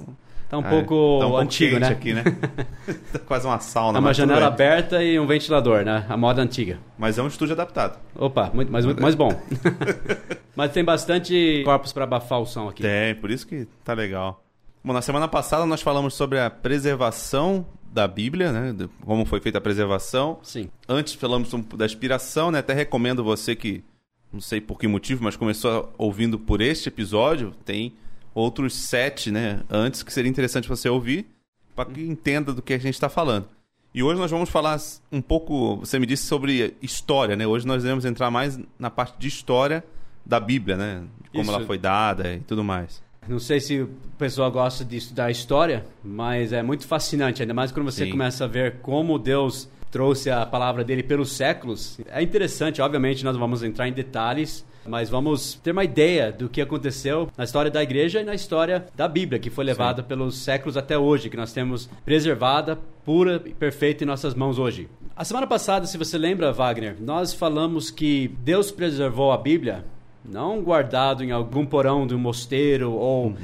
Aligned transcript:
tá 0.48 0.58
um 0.58 0.64
É, 0.64 0.70
pouco 0.70 1.18
tá 1.20 1.26
um 1.26 1.30
pouco 1.30 1.36
antigo, 1.38 1.78
né? 1.78 1.88
aqui, 1.88 2.12
né? 2.12 2.22
tá 3.12 3.18
quase 3.20 3.46
uma 3.46 3.58
sauna. 3.58 3.94
Tá 3.94 3.98
uma 4.00 4.14
janela 4.14 4.40
bem. 4.40 4.48
aberta 4.48 5.02
e 5.02 5.18
um 5.18 5.26
ventilador, 5.26 5.84
né? 5.84 6.06
A 6.08 6.16
moda 6.16 6.40
antiga. 6.42 6.78
Mas 6.96 7.18
é 7.18 7.22
um 7.22 7.28
estúdio 7.28 7.52
adaptado. 7.54 7.98
Opa, 8.16 8.50
muito, 8.54 8.70
mas 8.70 8.84
muito 8.84 9.02
mais 9.02 9.14
bom. 9.16 9.30
mas 10.56 10.72
tem 10.72 10.84
bastante 10.84 11.62
corpos 11.64 11.92
para 11.92 12.04
abafar 12.04 12.40
o 12.40 12.46
som 12.46 12.68
aqui. 12.68 12.82
Tem, 12.82 13.14
por 13.16 13.30
isso 13.30 13.46
que 13.46 13.66
tá 13.84 13.92
legal. 13.92 14.42
Bom, 14.84 14.92
na 14.92 15.02
semana 15.02 15.26
passada 15.28 15.66
nós 15.66 15.82
falamos 15.82 16.14
sobre 16.14 16.38
a 16.40 16.48
preservação 16.48 17.66
da 17.96 18.06
Bíblia, 18.06 18.52
né? 18.52 18.74
de 18.74 18.88
Como 19.06 19.24
foi 19.24 19.40
feita 19.40 19.56
a 19.56 19.60
preservação. 19.60 20.38
Sim. 20.42 20.68
Antes 20.86 21.14
falamos 21.14 21.50
da 21.74 21.86
inspiração, 21.86 22.50
né? 22.50 22.58
Até 22.58 22.74
recomendo 22.74 23.24
você 23.24 23.56
que, 23.56 23.82
não 24.30 24.40
sei 24.40 24.60
por 24.60 24.78
que 24.78 24.86
motivo, 24.86 25.24
mas 25.24 25.34
começou 25.34 25.90
ouvindo 25.96 26.38
por 26.38 26.60
este 26.60 26.90
episódio, 26.90 27.54
tem 27.64 27.94
outros 28.34 28.74
sete, 28.74 29.30
né? 29.30 29.62
Antes 29.70 30.02
que 30.02 30.12
seria 30.12 30.30
interessante 30.30 30.68
você 30.68 30.90
ouvir, 30.90 31.26
para 31.74 31.88
que 31.88 32.02
entenda 32.02 32.52
do 32.52 32.60
que 32.60 32.74
a 32.74 32.78
gente 32.78 32.92
está 32.92 33.08
falando. 33.08 33.48
E 33.94 34.02
hoje 34.02 34.20
nós 34.20 34.30
vamos 34.30 34.50
falar 34.50 34.78
um 35.10 35.22
pouco, 35.22 35.76
você 35.76 35.98
me 35.98 36.04
disse 36.04 36.26
sobre 36.26 36.76
história, 36.82 37.34
né? 37.34 37.46
Hoje 37.46 37.66
nós 37.66 37.82
iremos 37.82 38.04
entrar 38.04 38.30
mais 38.30 38.60
na 38.78 38.90
parte 38.90 39.18
de 39.18 39.26
história 39.26 39.82
da 40.24 40.38
Bíblia, 40.38 40.76
né? 40.76 41.02
Como 41.32 41.44
Isso. 41.44 41.50
ela 41.50 41.64
foi 41.64 41.78
dada 41.78 42.34
e 42.34 42.40
tudo 42.40 42.62
mais. 42.62 43.02
Não 43.28 43.38
sei 43.38 43.58
se 43.60 43.80
o 43.80 43.88
pessoal 44.18 44.50
gosta 44.50 44.84
de 44.84 44.96
estudar 44.96 45.30
história, 45.30 45.84
mas 46.02 46.52
é 46.52 46.62
muito 46.62 46.86
fascinante, 46.86 47.42
ainda 47.42 47.54
mais 47.54 47.72
quando 47.72 47.90
você 47.90 48.04
Sim. 48.04 48.10
começa 48.10 48.44
a 48.44 48.48
ver 48.48 48.76
como 48.82 49.18
Deus 49.18 49.68
trouxe 49.90 50.30
a 50.30 50.44
palavra 50.44 50.84
dele 50.84 51.02
pelos 51.02 51.32
séculos. 51.32 51.98
É 52.06 52.22
interessante, 52.22 52.80
obviamente, 52.80 53.24
nós 53.24 53.34
não 53.34 53.40
vamos 53.40 53.62
entrar 53.62 53.88
em 53.88 53.92
detalhes, 53.92 54.64
mas 54.86 55.08
vamos 55.08 55.54
ter 55.54 55.72
uma 55.72 55.84
ideia 55.84 56.30
do 56.30 56.48
que 56.48 56.60
aconteceu 56.60 57.30
na 57.36 57.44
história 57.44 57.70
da 57.70 57.82
igreja 57.82 58.20
e 58.20 58.24
na 58.24 58.34
história 58.34 58.86
da 58.94 59.08
Bíblia, 59.08 59.38
que 59.40 59.50
foi 59.50 59.64
levada 59.64 60.02
pelos 60.02 60.38
séculos 60.38 60.76
até 60.76 60.96
hoje, 60.96 61.28
que 61.28 61.36
nós 61.36 61.52
temos 61.52 61.88
preservada, 62.04 62.78
pura 63.04 63.42
e 63.44 63.54
perfeita 63.54 64.04
em 64.04 64.06
nossas 64.06 64.34
mãos 64.34 64.58
hoje. 64.58 64.88
A 65.16 65.24
semana 65.24 65.46
passada, 65.46 65.86
se 65.86 65.98
você 65.98 66.18
lembra, 66.18 66.52
Wagner, 66.52 66.96
nós 67.00 67.32
falamos 67.32 67.90
que 67.90 68.28
Deus 68.44 68.70
preservou 68.70 69.32
a 69.32 69.38
Bíblia 69.38 69.84
não 70.28 70.62
guardado 70.62 71.22
em 71.22 71.30
algum 71.30 71.64
porão 71.64 72.06
de 72.06 72.14
um 72.14 72.18
mosteiro 72.18 72.92
ou 72.92 73.34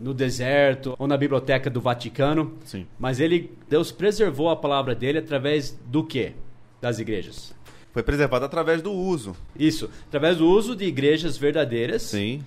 no 0.00 0.14
deserto 0.14 0.94
ou 0.98 1.06
na 1.06 1.16
biblioteca 1.16 1.68
do 1.68 1.80
Vaticano, 1.80 2.52
Sim. 2.64 2.86
mas 2.98 3.20
ele 3.20 3.52
Deus 3.68 3.90
preservou 3.90 4.48
a 4.48 4.56
palavra 4.56 4.94
dele 4.94 5.18
através 5.18 5.78
do 5.86 6.04
quê? 6.04 6.32
Das 6.80 6.98
igrejas. 6.98 7.54
Foi 7.92 8.02
preservada 8.02 8.46
através 8.46 8.80
do 8.80 8.92
uso. 8.92 9.34
Isso, 9.58 9.90
através 10.06 10.36
do 10.36 10.48
uso 10.48 10.76
de 10.76 10.84
igrejas 10.84 11.36
verdadeiras 11.36 12.02
Sim. 12.02 12.42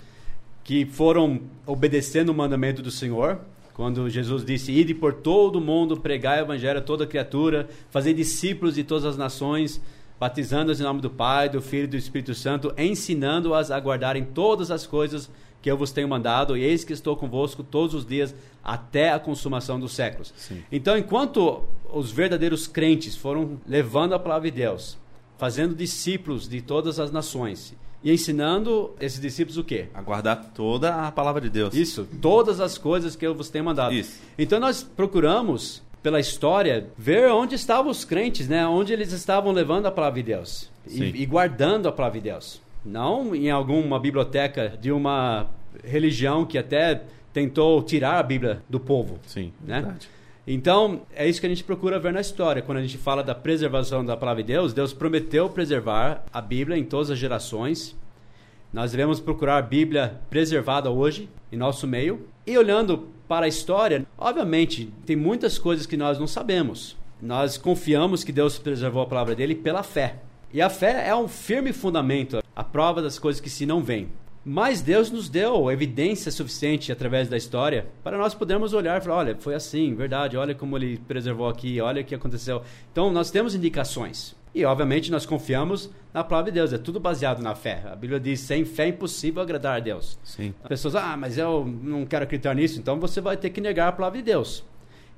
que 0.63 0.85
foram 0.85 1.41
obedecendo 1.65 2.29
o 2.29 2.33
mandamento 2.33 2.81
do 2.81 2.91
Senhor. 2.91 3.39
Quando 3.73 4.09
Jesus 4.09 4.45
disse: 4.45 4.71
Ide 4.71 4.93
por 4.93 5.13
todo 5.15 5.57
o 5.57 5.61
mundo, 5.61 5.97
pregai 5.97 6.39
o 6.39 6.45
evangelho 6.45 6.79
a 6.79 6.81
toda 6.81 7.07
criatura, 7.07 7.67
fazer 7.89 8.13
discípulos 8.13 8.75
de 8.75 8.83
todas 8.83 9.05
as 9.05 9.17
nações, 9.17 9.81
batizando-os 10.21 10.79
em 10.79 10.83
nome 10.83 11.01
do 11.01 11.09
Pai, 11.09 11.49
do 11.49 11.59
Filho 11.63 11.85
e 11.85 11.87
do 11.87 11.97
Espírito 11.97 12.35
Santo, 12.35 12.71
ensinando-as 12.77 13.71
a 13.71 13.79
guardarem 13.79 14.23
todas 14.23 14.69
as 14.69 14.85
coisas 14.85 15.27
que 15.63 15.71
eu 15.71 15.75
vos 15.75 15.91
tenho 15.91 16.07
mandado, 16.07 16.55
e 16.55 16.63
eis 16.63 16.83
que 16.83 16.93
estou 16.93 17.17
convosco 17.17 17.63
todos 17.63 17.95
os 17.95 18.05
dias 18.05 18.35
até 18.63 19.11
a 19.11 19.19
consumação 19.19 19.79
dos 19.79 19.93
séculos. 19.93 20.31
Sim. 20.37 20.63
Então, 20.71 20.95
enquanto 20.95 21.63
os 21.91 22.11
verdadeiros 22.11 22.67
crentes 22.67 23.15
foram 23.15 23.59
levando 23.67 24.13
a 24.13 24.19
palavra 24.19 24.51
de 24.51 24.57
Deus, 24.57 24.95
fazendo 25.39 25.73
discípulos 25.73 26.47
de 26.47 26.61
todas 26.61 26.99
as 26.99 27.11
nações 27.11 27.73
e 28.03 28.13
ensinando 28.13 28.91
esses 28.99 29.19
discípulos 29.19 29.57
o 29.57 29.63
quê? 29.63 29.87
Aguardar 29.91 30.51
toda 30.53 31.07
a 31.07 31.11
palavra 31.11 31.41
de 31.41 31.49
Deus. 31.49 31.73
Isso, 31.73 32.07
todas 32.21 32.59
as 32.59 32.77
coisas 32.77 33.15
que 33.15 33.25
eu 33.25 33.33
vos 33.33 33.49
tenho 33.49 33.65
mandado. 33.65 33.91
Isso. 33.91 34.19
Então 34.37 34.59
nós 34.59 34.83
procuramos, 34.83 35.81
pela 36.01 36.19
história, 36.19 36.87
ver 36.97 37.31
onde 37.31 37.55
estavam 37.55 37.91
os 37.91 38.03
crentes, 38.03 38.47
né? 38.47 38.65
Onde 38.67 38.91
eles 38.93 39.11
estavam 39.11 39.51
levando 39.51 39.85
a 39.85 39.91
palavra 39.91 40.21
de 40.21 40.27
Deus 40.27 40.69
e, 40.87 41.03
e 41.03 41.25
guardando 41.25 41.87
a 41.87 41.91
palavra 41.91 42.19
de 42.19 42.29
Deus. 42.29 42.61
Não 42.83 43.35
em 43.35 43.51
alguma 43.51 43.99
biblioteca 43.99 44.75
de 44.81 44.91
uma 44.91 45.47
religião 45.83 46.45
que 46.45 46.57
até 46.57 47.03
tentou 47.31 47.81
tirar 47.83 48.17
a 48.17 48.23
Bíblia 48.23 48.63
do 48.69 48.79
povo. 48.79 49.19
Sim, 49.27 49.53
Né? 49.63 49.81
verdade. 49.81 50.09
Então, 50.47 51.03
é 51.15 51.29
isso 51.29 51.39
que 51.39 51.45
a 51.45 51.49
gente 51.49 51.63
procura 51.63 51.99
ver 51.99 52.11
na 52.11 52.19
história. 52.19 52.63
Quando 52.63 52.79
a 52.79 52.81
gente 52.81 52.97
fala 52.97 53.23
da 53.23 53.35
preservação 53.35 54.03
da 54.03 54.17
palavra 54.17 54.41
de 54.41 54.51
Deus, 54.51 54.73
Deus 54.73 54.91
prometeu 54.91 55.47
preservar 55.49 56.25
a 56.33 56.41
Bíblia 56.41 56.75
em 56.77 56.83
todas 56.83 57.11
as 57.11 57.19
gerações. 57.19 57.95
Nós 58.73 58.91
devemos 58.91 59.19
procurar 59.19 59.57
a 59.57 59.61
Bíblia 59.61 60.19
preservada 60.31 60.89
hoje, 60.89 61.29
em 61.51 61.57
nosso 61.57 61.85
meio. 61.87 62.25
E 62.45 62.57
olhando 62.57 63.07
para 63.27 63.45
a 63.45 63.49
história, 63.49 64.05
obviamente, 64.17 64.91
tem 65.05 65.15
muitas 65.15 65.57
coisas 65.57 65.85
que 65.85 65.97
nós 65.97 66.19
não 66.19 66.27
sabemos. 66.27 66.97
Nós 67.21 67.57
confiamos 67.57 68.23
que 68.23 68.31
Deus 68.31 68.57
preservou 68.57 69.01
a 69.01 69.07
palavra 69.07 69.35
dele 69.35 69.55
pela 69.55 69.83
fé. 69.83 70.17
E 70.53 70.61
a 70.61 70.69
fé 70.69 71.07
é 71.07 71.15
um 71.15 71.27
firme 71.27 71.71
fundamento, 71.71 72.43
a 72.55 72.63
prova 72.63 73.01
das 73.01 73.17
coisas 73.17 73.39
que 73.39 73.49
se 73.49 73.65
não 73.65 73.81
veem. 73.81 74.09
Mas 74.43 74.81
Deus 74.81 75.11
nos 75.11 75.29
deu 75.29 75.69
evidência 75.71 76.31
suficiente 76.31 76.91
através 76.91 77.29
da 77.29 77.37
história 77.37 77.87
para 78.03 78.17
nós 78.17 78.33
podermos 78.33 78.73
olhar 78.73 78.99
e 78.99 79.03
falar: 79.03 79.17
olha, 79.17 79.35
foi 79.39 79.53
assim, 79.53 79.93
verdade, 79.93 80.35
olha 80.35 80.55
como 80.55 80.77
ele 80.77 80.97
preservou 81.07 81.47
aqui, 81.47 81.79
olha 81.79 82.01
o 82.01 82.05
que 82.05 82.15
aconteceu. 82.15 82.63
Então, 82.91 83.11
nós 83.11 83.29
temos 83.29 83.53
indicações. 83.53 84.35
E, 84.53 84.65
obviamente, 84.65 85.11
nós 85.11 85.25
confiamos 85.25 85.89
na 86.13 86.23
palavra 86.23 86.51
de 86.51 86.55
Deus, 86.55 86.73
é 86.73 86.77
tudo 86.77 86.99
baseado 86.99 87.41
na 87.41 87.55
fé. 87.55 87.83
A 87.85 87.95
Bíblia 87.95 88.19
diz: 88.19 88.39
sem 88.39 88.65
fé 88.65 88.85
é 88.85 88.87
impossível 88.89 89.41
agradar 89.41 89.77
a 89.77 89.79
Deus. 89.79 90.17
Sim. 90.23 90.53
As 90.63 90.67
pessoas, 90.67 90.95
ah, 90.95 91.15
mas 91.15 91.37
eu 91.37 91.65
não 91.65 92.05
quero 92.05 92.23
acreditar 92.23 92.55
nisso, 92.55 92.79
então 92.79 92.99
você 92.99 93.21
vai 93.21 93.37
ter 93.37 93.51
que 93.51 93.61
negar 93.61 93.89
a 93.89 93.91
palavra 93.91 94.17
de 94.17 94.25
Deus. 94.25 94.63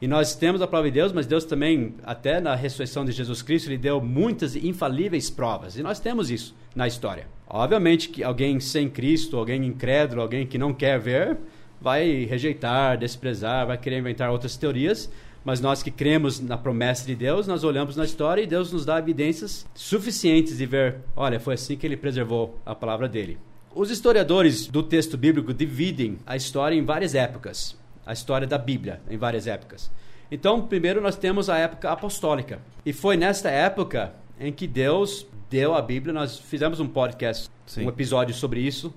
E 0.04 0.08
nós 0.08 0.36
temos 0.36 0.62
a 0.62 0.68
palavra 0.68 0.92
de 0.92 0.96
Deus, 0.96 1.14
mas 1.14 1.26
Deus 1.26 1.46
também, 1.46 1.96
até 2.04 2.42
na 2.42 2.56
ressurreição 2.56 3.06
de 3.06 3.14
Jesus 3.14 3.42
Cristo, 3.42 3.70
ele 3.70 3.78
deu 3.78 4.02
muitas 4.02 4.54
infalíveis 4.54 5.30
provas. 5.30 5.78
E 5.78 5.82
nós 5.82 5.98
temos 5.98 6.30
isso 6.30 6.54
na 6.76 6.86
história. 6.86 7.26
Obviamente 7.48 8.10
que 8.10 8.22
alguém 8.22 8.60
sem 8.60 8.90
Cristo, 8.90 9.38
alguém 9.38 9.66
incrédulo, 9.66 10.22
alguém 10.22 10.46
que 10.46 10.58
não 10.58 10.74
quer 10.74 11.00
ver, 11.00 11.38
vai 11.80 12.26
rejeitar, 12.26 12.98
desprezar, 12.98 13.66
vai 13.66 13.78
querer 13.78 14.00
inventar 14.00 14.30
outras 14.30 14.58
teorias. 14.58 15.10
Mas 15.42 15.62
nós 15.62 15.82
que 15.82 15.90
cremos 15.90 16.38
na 16.42 16.58
promessa 16.58 17.06
de 17.06 17.16
Deus, 17.16 17.48
nós 17.48 17.64
olhamos 17.64 17.96
na 17.96 18.04
história 18.04 18.42
e 18.42 18.46
Deus 18.46 18.74
nos 18.74 18.86
dá 18.86 19.00
evidências 19.00 19.66
suficientes 19.74 20.58
de 20.58 20.66
ver, 20.66 20.98
olha, 21.16 21.40
foi 21.40 21.54
assim 21.54 21.78
que 21.78 21.88
ele 21.88 21.96
preservou 21.96 22.60
a 22.66 22.76
palavra 22.76 23.08
dele. 23.08 23.38
Os 23.74 23.90
historiadores 23.90 24.68
do 24.68 24.84
texto 24.84 25.18
bíblico 25.18 25.54
dividem 25.54 26.18
a 26.26 26.36
história 26.36 26.76
em 26.76 26.84
várias 26.84 27.16
épocas, 27.16 27.82
a 28.06 28.14
história 28.14 28.48
da 28.48 28.58
Bíblia 28.58 29.02
em 29.10 29.18
várias 29.18 29.48
épocas. 29.48 29.92
Então, 30.32 30.62
primeiro 30.66 31.00
nós 31.02 31.16
temos 31.16 31.50
a 31.50 31.58
época 31.58 31.92
apostólica. 31.92 32.60
E 32.86 32.92
foi 32.92 33.16
nesta 33.16 33.50
época 33.50 34.14
em 34.40 34.52
que 34.52 34.66
Deus 34.68 35.28
deu 35.50 35.76
a 35.76 35.82
Bíblia. 35.82 36.14
Nós 36.14 36.40
fizemos 36.40 36.80
um 36.80 36.88
podcast, 36.88 37.50
Sim. 37.66 37.86
um 37.86 37.90
episódio 37.90 38.34
sobre 38.34 38.60
isso. 38.60 38.94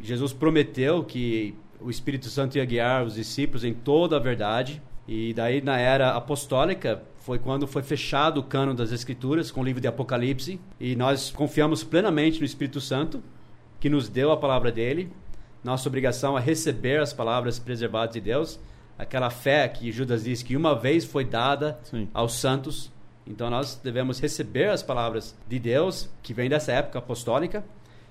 Jesus 0.00 0.32
prometeu 0.32 1.04
que 1.04 1.54
o 1.80 1.90
Espírito 1.90 2.28
Santo 2.28 2.56
ia 2.56 2.64
guiar 2.64 3.04
os 3.04 3.14
discípulos 3.14 3.64
em 3.64 3.72
toda 3.72 4.16
a 4.16 4.18
verdade. 4.18 4.82
E 5.06 5.32
daí, 5.34 5.60
na 5.60 5.78
era 5.78 6.14
apostólica, 6.14 7.02
foi 7.18 7.38
quando 7.38 7.66
foi 7.66 7.82
fechado 7.82 8.38
o 8.38 8.42
cano 8.42 8.74
das 8.74 8.90
Escrituras 8.90 9.50
com 9.50 9.60
o 9.60 9.64
livro 9.64 9.80
de 9.80 9.86
Apocalipse. 9.86 10.60
E 10.80 10.96
nós 10.96 11.30
confiamos 11.30 11.84
plenamente 11.84 12.40
no 12.40 12.46
Espírito 12.46 12.80
Santo, 12.80 13.22
que 13.78 13.88
nos 13.88 14.08
deu 14.08 14.32
a 14.32 14.36
palavra 14.36 14.72
dele. 14.72 15.10
Nossa 15.62 15.88
obrigação 15.88 16.36
é 16.36 16.40
receber 16.40 17.00
as 17.00 17.12
palavras 17.12 17.58
preservadas 17.58 18.14
de 18.14 18.20
Deus, 18.20 18.58
aquela 18.98 19.30
fé 19.30 19.68
que 19.68 19.92
Judas 19.92 20.24
diz 20.24 20.42
que 20.42 20.56
uma 20.56 20.74
vez 20.74 21.04
foi 21.04 21.24
dada 21.24 21.78
Sim. 21.84 22.08
aos 22.12 22.34
santos. 22.34 22.90
Então 23.26 23.48
nós 23.48 23.80
devemos 23.82 24.20
receber 24.20 24.70
as 24.70 24.82
palavras 24.82 25.36
de 25.48 25.58
Deus, 25.58 26.08
que 26.22 26.34
vem 26.34 26.48
dessa 26.48 26.72
época 26.72 26.98
apostólica, 26.98 27.64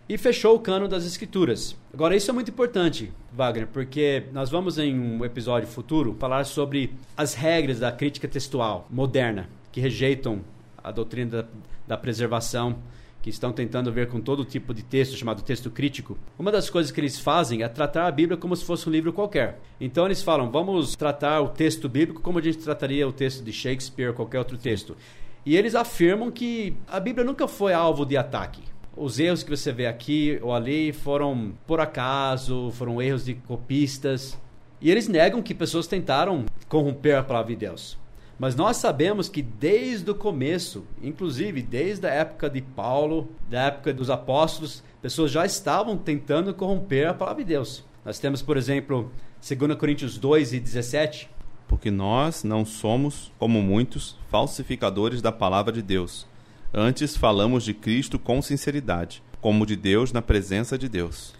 e 0.07 0.18
fechou 0.18 0.56
o 0.56 0.59
cano 0.59 0.88
das 0.88 1.06
escrituras. 1.06 1.75
Agora, 1.94 2.15
isso 2.15 2.30
é 2.30 2.33
muito 2.33 2.51
importante, 2.51 3.13
Wagner, 3.31 3.68
porque 3.68 4.24
nós 4.33 4.50
vamos 4.50 4.77
em 4.77 5.00
um 5.00 5.24
episódio 5.24 5.68
futuro 5.68 6.15
falar 6.19 6.45
sobre 6.45 6.94
as 7.15 7.33
regras 7.33 7.80
da 7.80 7.92
crítica 7.92 8.27
textual 8.27 8.88
moderna, 8.89 9.47
que 9.71 9.80
rejeitam 9.80 10.42
a 10.83 10.92
doutrina 10.92 11.44
da, 11.44 11.47
da 11.88 11.97
preservação 11.97 12.77
que 13.21 13.29
estão 13.29 13.51
tentando 13.51 13.91
ver 13.91 14.07
com 14.07 14.19
todo 14.19 14.44
tipo 14.44 14.73
de 14.73 14.83
texto 14.83 15.15
chamado 15.15 15.44
texto 15.44 15.69
crítico, 15.69 16.18
uma 16.39 16.51
das 16.51 16.69
coisas 16.69 16.91
que 16.91 17.00
eles 17.00 17.19
fazem 17.19 17.62
é 17.62 17.68
tratar 17.68 18.07
a 18.07 18.12
Bíblia 18.12 18.38
como 18.38 18.56
se 18.56 18.65
fosse 18.65 18.89
um 18.89 18.91
livro 18.91 19.13
qualquer. 19.13 19.59
Então 19.79 20.06
eles 20.06 20.23
falam, 20.23 20.50
vamos 20.50 20.95
tratar 20.95 21.41
o 21.41 21.50
texto 21.50 21.88
bíblico 21.88 22.21
como 22.21 22.39
a 22.39 22.41
gente 22.41 22.57
trataria 22.57 23.07
o 23.07 23.13
texto 23.13 23.44
de 23.44 23.53
Shakespeare 23.53 24.09
ou 24.09 24.13
qualquer 24.15 24.39
outro 24.39 24.57
texto. 24.57 24.97
E 25.45 25.56
eles 25.56 25.75
afirmam 25.75 26.31
que 26.31 26.75
a 26.88 27.00
Bíblia 27.00 27.25
nunca 27.25 27.47
foi 27.47 27.73
alvo 27.73 28.06
de 28.06 28.18
ataque. 28.18 28.62
Os 28.95 29.19
erros 29.19 29.41
que 29.41 29.50
você 29.50 29.71
vê 29.71 29.88
aqui 29.88 30.38
ou 30.41 30.53
ali 30.53 30.91
foram 30.91 31.53
por 31.65 31.79
acaso, 31.79 32.71
foram 32.71 33.01
erros 33.01 33.25
de 33.25 33.35
copistas. 33.35 34.38
E 34.79 34.89
eles 34.89 35.07
negam 35.07 35.41
que 35.41 35.53
pessoas 35.53 35.88
tentaram 35.88 36.45
corromper 36.68 37.18
a 37.18 37.23
palavra 37.23 37.51
de 37.51 37.56
Deus. 37.56 38.00
Mas 38.41 38.55
nós 38.55 38.77
sabemos 38.77 39.29
que 39.29 39.39
desde 39.39 40.09
o 40.09 40.15
começo, 40.15 40.83
inclusive 40.99 41.61
desde 41.61 42.07
a 42.07 42.09
época 42.09 42.49
de 42.49 42.59
Paulo, 42.59 43.29
da 43.47 43.65
época 43.65 43.93
dos 43.93 44.09
apóstolos, 44.09 44.83
pessoas 44.99 45.29
já 45.29 45.45
estavam 45.45 45.95
tentando 45.95 46.51
corromper 46.51 47.07
a 47.07 47.13
palavra 47.13 47.43
de 47.43 47.49
Deus. 47.49 47.83
Nós 48.03 48.17
temos, 48.17 48.41
por 48.41 48.57
exemplo, 48.57 49.11
2 49.47 49.75
Coríntios 49.77 50.17
2 50.17 50.53
e 50.53 50.59
17. 50.59 51.29
Porque 51.67 51.91
nós 51.91 52.43
não 52.43 52.65
somos, 52.65 53.31
como 53.38 53.61
muitos, 53.61 54.17
falsificadores 54.31 55.21
da 55.21 55.31
palavra 55.31 55.71
de 55.71 55.83
Deus. 55.83 56.25
Antes 56.73 57.15
falamos 57.15 57.63
de 57.63 57.75
Cristo 57.75 58.17
com 58.17 58.41
sinceridade, 58.41 59.21
como 59.39 59.67
de 59.67 59.75
Deus 59.75 60.11
na 60.11 60.19
presença 60.23 60.79
de 60.79 60.89
Deus. 60.89 61.35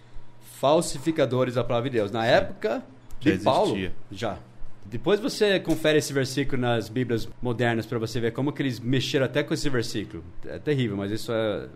Falsificadores 0.60 1.56
da 1.56 1.64
palavra 1.64 1.90
de 1.90 1.96
Deus. 1.96 2.12
Na 2.12 2.24
época 2.24 2.80
de 3.18 3.34
já 3.34 3.42
Paulo, 3.42 3.90
já. 4.12 4.38
Depois 4.84 5.20
você 5.20 5.58
confere 5.60 5.98
esse 5.98 6.12
versículo 6.12 6.60
nas 6.60 6.88
Bíblias 6.88 7.28
modernas 7.40 7.86
para 7.86 7.98
você 7.98 8.20
ver 8.20 8.32
como 8.32 8.52
que 8.52 8.62
eles 8.62 8.78
mexeram 8.78 9.24
até 9.24 9.42
com 9.42 9.54
esse 9.54 9.68
versículo. 9.70 10.22
É 10.46 10.58
terrível, 10.58 10.96
mas 10.96 11.10
isso 11.10 11.32
é, 11.32 11.66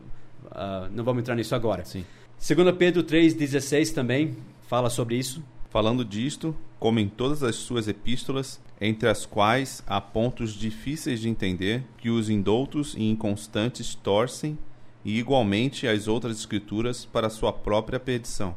uh, 0.47 0.91
não 0.93 1.03
vamos 1.03 1.21
entrar 1.21 1.35
nisso 1.35 1.55
agora. 1.55 1.85
Sim. 1.85 2.05
2 2.39 2.77
Pedro 2.77 3.03
3,16 3.03 3.95
também 3.95 4.37
fala 4.69 4.91
sobre 4.91 5.17
isso. 5.17 5.43
Falando 5.71 6.05
disto, 6.05 6.55
como 6.79 6.99
em 6.99 7.09
todas 7.09 7.43
as 7.43 7.57
suas 7.57 7.89
epístolas, 7.89 8.61
entre 8.81 9.09
as 9.09 9.25
quais 9.25 9.83
há 9.87 10.01
pontos 10.01 10.53
difíceis 10.53 11.21
de 11.21 11.29
entender, 11.29 11.83
que 11.99 12.11
os 12.11 12.29
indoutos 12.29 12.95
e 12.95 13.09
inconstantes 13.09 13.95
torcem, 13.95 14.59
e 15.05 15.19
igualmente 15.19 15.87
as 15.87 16.09
outras 16.09 16.39
escrituras 16.39 17.05
para 17.05 17.31
sua 17.31 17.53
própria 17.53 18.01
perdição. 18.01 18.57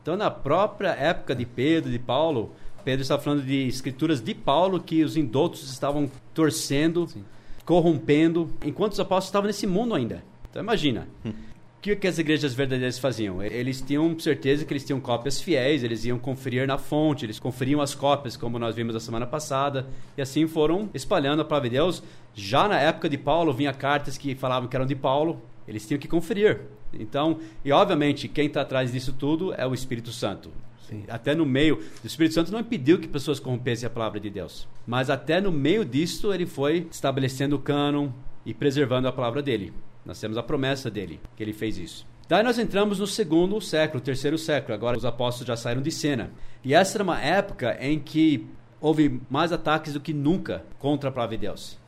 Então, 0.00 0.16
na 0.16 0.30
própria 0.30 0.90
época 0.90 1.34
de 1.34 1.46
Pedro, 1.46 1.90
de 1.90 1.98
Paulo, 1.98 2.52
Pedro 2.84 3.02
está 3.02 3.18
falando 3.18 3.42
de 3.42 3.66
escrituras 3.66 4.20
de 4.20 4.34
Paulo 4.34 4.80
que 4.80 5.02
os 5.02 5.16
indoutos 5.16 5.70
estavam 5.70 6.10
torcendo, 6.34 7.06
Sim. 7.06 7.24
corrompendo, 7.64 8.50
enquanto 8.64 8.92
os 8.92 9.00
apóstolos 9.00 9.26
estavam 9.26 9.46
nesse 9.46 9.66
mundo 9.66 9.94
ainda. 9.94 10.24
Então 10.50 10.62
imagina. 10.62 11.08
Hum. 11.24 11.30
O 11.30 11.82
que, 11.82 11.96
que 11.96 12.06
as 12.06 12.16
igrejas 12.16 12.54
verdadeiras 12.54 12.96
faziam? 12.96 13.42
Eles 13.42 13.80
tinham 13.80 14.16
certeza 14.16 14.64
que 14.64 14.72
eles 14.72 14.84
tinham 14.84 15.00
cópias 15.00 15.40
fiéis, 15.40 15.82
eles 15.82 16.04
iam 16.04 16.16
conferir 16.16 16.64
na 16.64 16.78
fonte, 16.78 17.26
eles 17.26 17.40
conferiam 17.40 17.80
as 17.80 17.92
cópias, 17.92 18.36
como 18.36 18.56
nós 18.56 18.76
vimos 18.76 18.94
a 18.94 19.00
semana 19.00 19.26
passada, 19.26 19.88
e 20.16 20.22
assim 20.22 20.46
foram 20.46 20.88
espalhando 20.94 21.42
a 21.42 21.44
palavra 21.44 21.68
de 21.68 21.74
Deus. 21.74 22.00
Já 22.34 22.68
na 22.68 22.78
época 22.78 23.08
de 23.08 23.18
Paulo, 23.18 23.52
vinha 23.52 23.72
cartas 23.72 24.16
que 24.16 24.36
falavam 24.36 24.68
que 24.68 24.76
eram 24.76 24.86
de 24.86 24.94
Paulo, 24.94 25.42
eles 25.66 25.84
tinham 25.84 25.98
que 25.98 26.06
conferir. 26.06 26.60
Então, 26.92 27.40
e 27.64 27.72
obviamente, 27.72 28.28
quem 28.28 28.46
está 28.46 28.60
atrás 28.60 28.92
disso 28.92 29.12
tudo 29.12 29.52
é 29.52 29.66
o 29.66 29.74
Espírito 29.74 30.12
Santo. 30.12 30.50
Sim. 30.92 31.04
Até 31.08 31.34
no 31.34 31.46
meio, 31.46 31.82
o 32.02 32.06
Espírito 32.06 32.34
Santo 32.34 32.52
não 32.52 32.60
impediu 32.60 32.98
que 32.98 33.08
pessoas 33.08 33.40
corrompessem 33.40 33.86
a 33.86 33.90
palavra 33.90 34.20
de 34.20 34.30
Deus. 34.30 34.68
Mas 34.86 35.10
até 35.10 35.40
no 35.40 35.50
meio 35.50 35.84
disso, 35.84 36.32
ele 36.32 36.46
foi 36.46 36.86
estabelecendo 36.90 37.56
o 37.56 37.58
cânon 37.58 38.10
e 38.44 38.52
preservando 38.52 39.08
a 39.08 39.12
palavra 39.12 39.42
dele. 39.42 39.72
Nós 40.04 40.20
temos 40.20 40.36
a 40.36 40.42
promessa 40.42 40.90
dele, 40.90 41.20
que 41.36 41.42
ele 41.42 41.52
fez 41.52 41.78
isso. 41.78 42.06
Daí 42.28 42.42
nós 42.42 42.58
entramos 42.58 42.98
no 42.98 43.06
segundo 43.06 43.60
século, 43.60 44.00
terceiro 44.00 44.38
século. 44.38 44.74
Agora 44.74 44.96
os 44.96 45.04
apóstolos 45.04 45.48
já 45.48 45.56
saíram 45.56 45.82
de 45.82 45.90
cena. 45.90 46.30
E 46.64 46.74
essa 46.74 46.96
era 46.96 47.04
uma 47.04 47.20
época 47.20 47.76
em 47.80 47.98
que 47.98 48.46
houve 48.80 49.20
mais 49.30 49.52
ataques 49.52 49.92
do 49.92 50.00
que 50.00 50.12
nunca 50.12 50.64
contra 50.78 51.08
a 51.08 51.12
palavra 51.12 51.36
de 51.36 51.42
Deus 51.42 51.81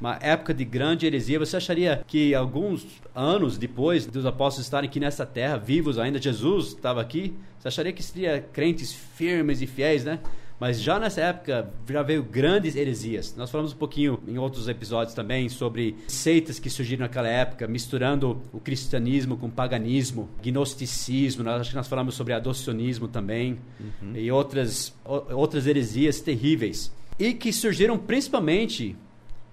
uma 0.00 0.18
época 0.20 0.52
de 0.52 0.64
grande 0.64 1.06
heresia. 1.06 1.38
Você 1.38 1.56
acharia 1.56 2.04
que 2.06 2.34
alguns 2.34 2.86
anos 3.14 3.58
depois 3.58 4.06
dos 4.06 4.26
apóstolos 4.26 4.66
estarem 4.66 4.88
aqui 4.88 5.00
nessa 5.00 5.24
terra, 5.24 5.56
vivos 5.56 5.98
ainda, 5.98 6.20
Jesus 6.20 6.68
estava 6.68 7.00
aqui, 7.00 7.34
você 7.58 7.68
acharia 7.68 7.92
que 7.92 8.02
seria 8.02 8.40
crentes 8.52 8.92
firmes 8.92 9.62
e 9.62 9.66
fiéis, 9.66 10.04
né? 10.04 10.20
Mas 10.58 10.80
já 10.80 10.98
nessa 10.98 11.20
época 11.20 11.70
já 11.88 12.02
veio 12.02 12.22
grandes 12.22 12.76
heresias. 12.76 13.34
Nós 13.36 13.50
falamos 13.50 13.74
um 13.74 13.76
pouquinho 13.76 14.18
em 14.26 14.38
outros 14.38 14.68
episódios 14.68 15.14
também 15.14 15.48
sobre 15.48 15.96
seitas 16.08 16.58
que 16.58 16.70
surgiram 16.70 17.02
naquela 17.02 17.28
época, 17.28 17.66
misturando 17.66 18.40
o 18.52 18.58
cristianismo 18.58 19.36
com 19.36 19.48
o 19.48 19.50
paganismo, 19.50 20.30
gnosticismo. 20.42 21.44
Nós, 21.44 21.60
acho 21.60 21.70
que 21.70 21.76
nós 21.76 21.88
falamos 21.88 22.14
sobre 22.14 22.32
adocionismo 22.32 23.06
também 23.06 23.58
uhum. 23.78 24.16
e 24.16 24.30
outras, 24.30 24.94
outras 25.04 25.66
heresias 25.66 26.20
terríveis. 26.20 26.90
E 27.18 27.34
que 27.34 27.52
surgiram 27.52 27.98
principalmente 27.98 28.96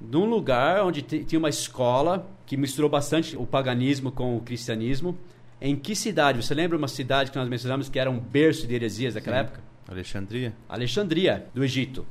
num 0.03 0.25
lugar 0.25 0.83
onde 0.83 1.01
tinha 1.01 1.39
uma 1.39 1.49
escola 1.49 2.27
que 2.45 2.57
misturou 2.57 2.89
bastante 2.89 3.37
o 3.37 3.45
paganismo 3.45 4.11
com 4.11 4.35
o 4.35 4.41
cristianismo. 4.41 5.17
Em 5.61 5.75
que 5.75 5.95
cidade? 5.95 6.43
Você 6.43 6.53
lembra 6.53 6.77
uma 6.77 6.89
cidade 6.89 7.31
que 7.31 7.37
nós 7.37 7.47
mencionamos 7.47 7.87
que 7.87 7.97
era 7.97 8.11
um 8.11 8.19
berço 8.19 8.67
de 8.67 8.75
heresias 8.75 9.13
daquela 9.13 9.37
Sim. 9.37 9.43
época? 9.43 9.61
Alexandria. 9.87 10.53
Alexandria, 10.67 11.47
do 11.53 11.63
Egito. 11.63 12.05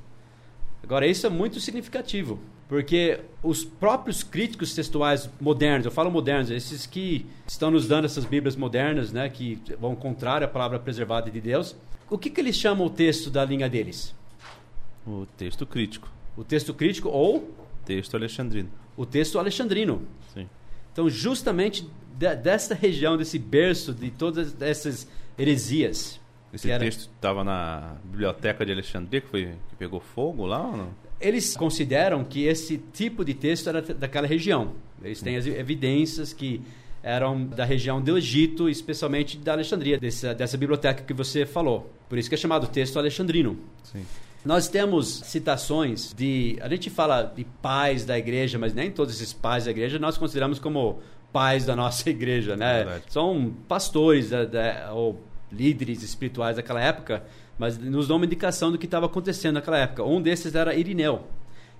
Agora, 0.82 1.06
isso 1.06 1.26
é 1.26 1.30
muito 1.30 1.60
significativo, 1.60 2.40
porque 2.68 3.20
os 3.42 3.64
próprios 3.64 4.22
críticos 4.22 4.74
textuais 4.74 5.30
modernos, 5.40 5.84
eu 5.84 5.92
falo 5.92 6.10
modernos, 6.10 6.50
esses 6.50 6.86
que 6.86 7.26
estão 7.46 7.70
nos 7.70 7.86
dando 7.86 8.06
essas 8.06 8.24
Bíblias 8.24 8.56
modernas, 8.56 9.12
né, 9.12 9.28
que 9.28 9.60
vão 9.78 9.94
contrário 9.94 10.44
à 10.44 10.48
palavra 10.48 10.78
preservada 10.78 11.30
de 11.30 11.40
Deus, 11.40 11.76
o 12.10 12.18
que, 12.18 12.28
que 12.28 12.40
eles 12.40 12.56
chamam 12.56 12.86
o 12.86 12.90
texto 12.90 13.30
da 13.30 13.44
linha 13.44 13.68
deles? 13.68 14.14
O 15.06 15.26
texto 15.36 15.64
crítico. 15.64 16.10
O 16.36 16.42
texto 16.42 16.74
crítico 16.74 17.08
ou 17.08 17.48
Texto 17.84 18.16
alexandrino. 18.16 18.70
O 18.96 19.06
texto 19.06 19.38
alexandrino. 19.38 20.02
Sim. 20.32 20.48
Então, 20.92 21.08
justamente 21.08 21.88
de, 22.16 22.34
dessa 22.36 22.74
região, 22.74 23.16
desse 23.16 23.38
berço 23.38 23.92
de 23.92 24.10
todas 24.10 24.60
essas 24.60 25.08
heresias. 25.38 26.20
Esse 26.52 26.70
era... 26.70 26.84
texto 26.84 27.10
estava 27.14 27.42
na 27.42 27.96
biblioteca 28.04 28.64
de 28.64 28.72
Alexandria, 28.72 29.20
que, 29.20 29.28
foi, 29.28 29.54
que 29.70 29.76
pegou 29.76 30.00
fogo 30.00 30.44
lá 30.44 30.66
ou 30.66 30.76
não? 30.76 30.88
Eles 31.18 31.56
consideram 31.56 32.24
que 32.24 32.44
esse 32.44 32.78
tipo 32.92 33.24
de 33.24 33.32
texto 33.32 33.68
era 33.68 33.80
daquela 33.80 34.26
região. 34.26 34.72
Eles 35.02 35.22
têm 35.22 35.36
as 35.36 35.46
evidências 35.46 36.32
que 36.32 36.60
eram 37.02 37.46
da 37.46 37.64
região 37.64 38.00
do 38.00 38.16
Egito, 38.16 38.68
especialmente 38.68 39.38
da 39.38 39.52
Alexandria, 39.52 39.98
dessa, 39.98 40.34
dessa 40.34 40.56
biblioteca 40.56 41.02
que 41.02 41.12
você 41.12 41.46
falou. 41.46 41.90
Por 42.08 42.18
isso 42.18 42.28
que 42.28 42.34
é 42.34 42.38
chamado 42.38 42.66
texto 42.66 42.98
alexandrino. 42.98 43.58
Sim. 43.82 44.04
Nós 44.44 44.68
temos 44.68 45.06
citações 45.24 46.12
de. 46.12 46.58
A 46.60 46.68
gente 46.68 46.90
fala 46.90 47.22
de 47.22 47.44
pais 47.62 48.04
da 48.04 48.18
igreja, 48.18 48.58
mas 48.58 48.74
nem 48.74 48.90
todos 48.90 49.14
esses 49.14 49.32
pais 49.32 49.66
da 49.66 49.70
igreja 49.70 49.98
nós 49.98 50.18
consideramos 50.18 50.58
como 50.58 51.00
pais 51.32 51.64
da 51.64 51.76
nossa 51.76 52.08
igreja, 52.10 52.56
né? 52.56 52.84
Verdade. 52.84 53.04
São 53.08 53.54
pastores 53.68 54.30
da, 54.30 54.44
da, 54.44 54.92
ou 54.92 55.22
líderes 55.50 56.02
espirituais 56.02 56.56
daquela 56.56 56.80
época, 56.80 57.22
mas 57.58 57.78
nos 57.78 58.08
dão 58.08 58.16
uma 58.16 58.26
indicação 58.26 58.72
do 58.72 58.78
que 58.78 58.86
estava 58.86 59.06
acontecendo 59.06 59.54
naquela 59.54 59.78
época. 59.78 60.02
Um 60.02 60.20
desses 60.20 60.54
era 60.54 60.74
Irineu. 60.74 61.24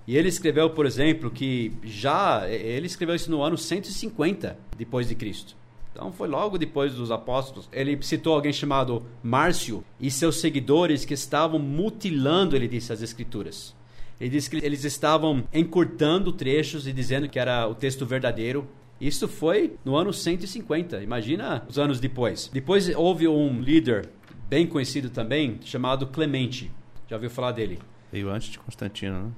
E 0.05 0.17
ele 0.17 0.27
escreveu, 0.27 0.69
por 0.69 0.85
exemplo, 0.85 1.31
que 1.31 1.71
já 1.83 2.47
ele 2.49 2.87
escreveu 2.87 3.15
isso 3.15 3.31
no 3.31 3.41
ano 3.41 3.57
150 3.57 4.57
depois 4.77 5.07
de 5.07 5.15
Cristo. 5.15 5.55
Então 5.93 6.11
foi 6.11 6.27
logo 6.27 6.57
depois 6.57 6.95
dos 6.95 7.11
apóstolos. 7.11 7.69
Ele 7.71 7.97
citou 8.01 8.33
alguém 8.33 8.51
chamado 8.51 9.05
Márcio 9.21 9.83
e 9.99 10.09
seus 10.09 10.41
seguidores 10.41 11.05
que 11.05 11.13
estavam 11.13 11.59
mutilando, 11.59 12.55
ele 12.55 12.67
disse, 12.67 12.91
as 12.91 13.01
escrituras. 13.01 13.75
Ele 14.19 14.31
disse 14.31 14.49
que 14.49 14.57
eles 14.57 14.83
estavam 14.83 15.43
encurtando 15.53 16.31
trechos 16.31 16.87
e 16.87 16.93
dizendo 16.93 17.29
que 17.29 17.37
era 17.37 17.67
o 17.67 17.75
texto 17.75 18.05
verdadeiro. 18.05 18.67
Isso 18.99 19.27
foi 19.27 19.75
no 19.85 19.95
ano 19.95 20.11
150. 20.11 21.03
Imagina 21.03 21.63
os 21.69 21.77
anos 21.77 21.99
depois. 21.99 22.49
Depois 22.51 22.87
houve 22.95 23.27
um 23.27 23.61
líder 23.61 24.09
bem 24.49 24.65
conhecido 24.65 25.09
também, 25.09 25.59
chamado 25.63 26.07
Clemente. 26.07 26.71
Já 27.07 27.17
ouviu 27.17 27.29
falar 27.29 27.51
dele? 27.51 27.79
Veio 28.11 28.29
antes 28.29 28.49
de 28.49 28.57
Constantino, 28.59 29.23
né? 29.23 29.31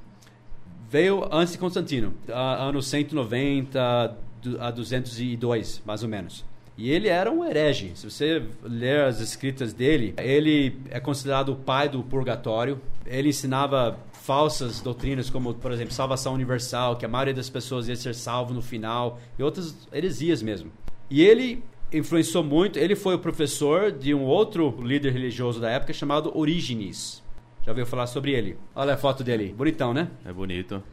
Veio 0.90 1.28
antes 1.32 1.54
de 1.54 1.60
Constantino, 1.60 2.14
ano 2.28 2.82
190, 2.82 4.18
a 4.60 4.72
202, 4.72 5.82
mais 5.86 6.04
ou 6.04 6.10
menos. 6.10 6.44
E 6.78 6.92
ele 6.92 7.08
era 7.08 7.32
um 7.32 7.46
herege. 7.46 7.94
Se 7.96 8.10
você 8.10 8.44
ler 8.62 9.02
as 9.02 9.22
escritas 9.22 9.72
dele, 9.72 10.14
ele 10.18 10.78
é 10.90 11.00
considerado 11.00 11.54
o 11.54 11.56
pai 11.56 11.88
do 11.88 12.04
purgatório. 12.04 12.82
Ele 13.06 13.30
ensinava 13.30 13.98
falsas 14.12 14.82
doutrinas, 14.82 15.30
como, 15.30 15.54
por 15.54 15.72
exemplo, 15.72 15.94
salvação 15.94 16.34
universal, 16.34 16.98
que 16.98 17.06
a 17.06 17.08
maioria 17.08 17.34
das 17.34 17.50
pessoas 17.50 17.88
ia 17.88 17.96
ser 17.96 18.14
salvo 18.14 18.54
no 18.54 18.62
final, 18.62 19.20
e 19.40 19.44
outras 19.44 19.88
heresias 19.94 20.42
mesmo. 20.42 20.72
E 21.10 21.22
ele 21.22 21.64
influenciou 21.94 22.44
muito, 22.44 22.78
ele 22.78 22.96
foi 22.96 23.16
o 23.16 23.20
professor 23.20 23.92
de 23.92 24.14
um 24.14 24.24
outro 24.24 24.76
líder 24.82 25.14
religioso 25.14 25.62
da 25.62 25.70
época 25.70 25.94
chamado 25.94 26.36
Orígenes. 26.38 27.24
Já 27.64 27.72
ouviu 27.72 27.86
falar 27.86 28.08
sobre 28.08 28.32
ele? 28.32 28.58
Olha 28.76 28.96
a 28.96 28.98
foto 28.98 29.24
dele, 29.24 29.54
bonitão, 29.56 29.94
né? 29.94 30.10
É 30.26 30.34
bonito. 30.34 30.84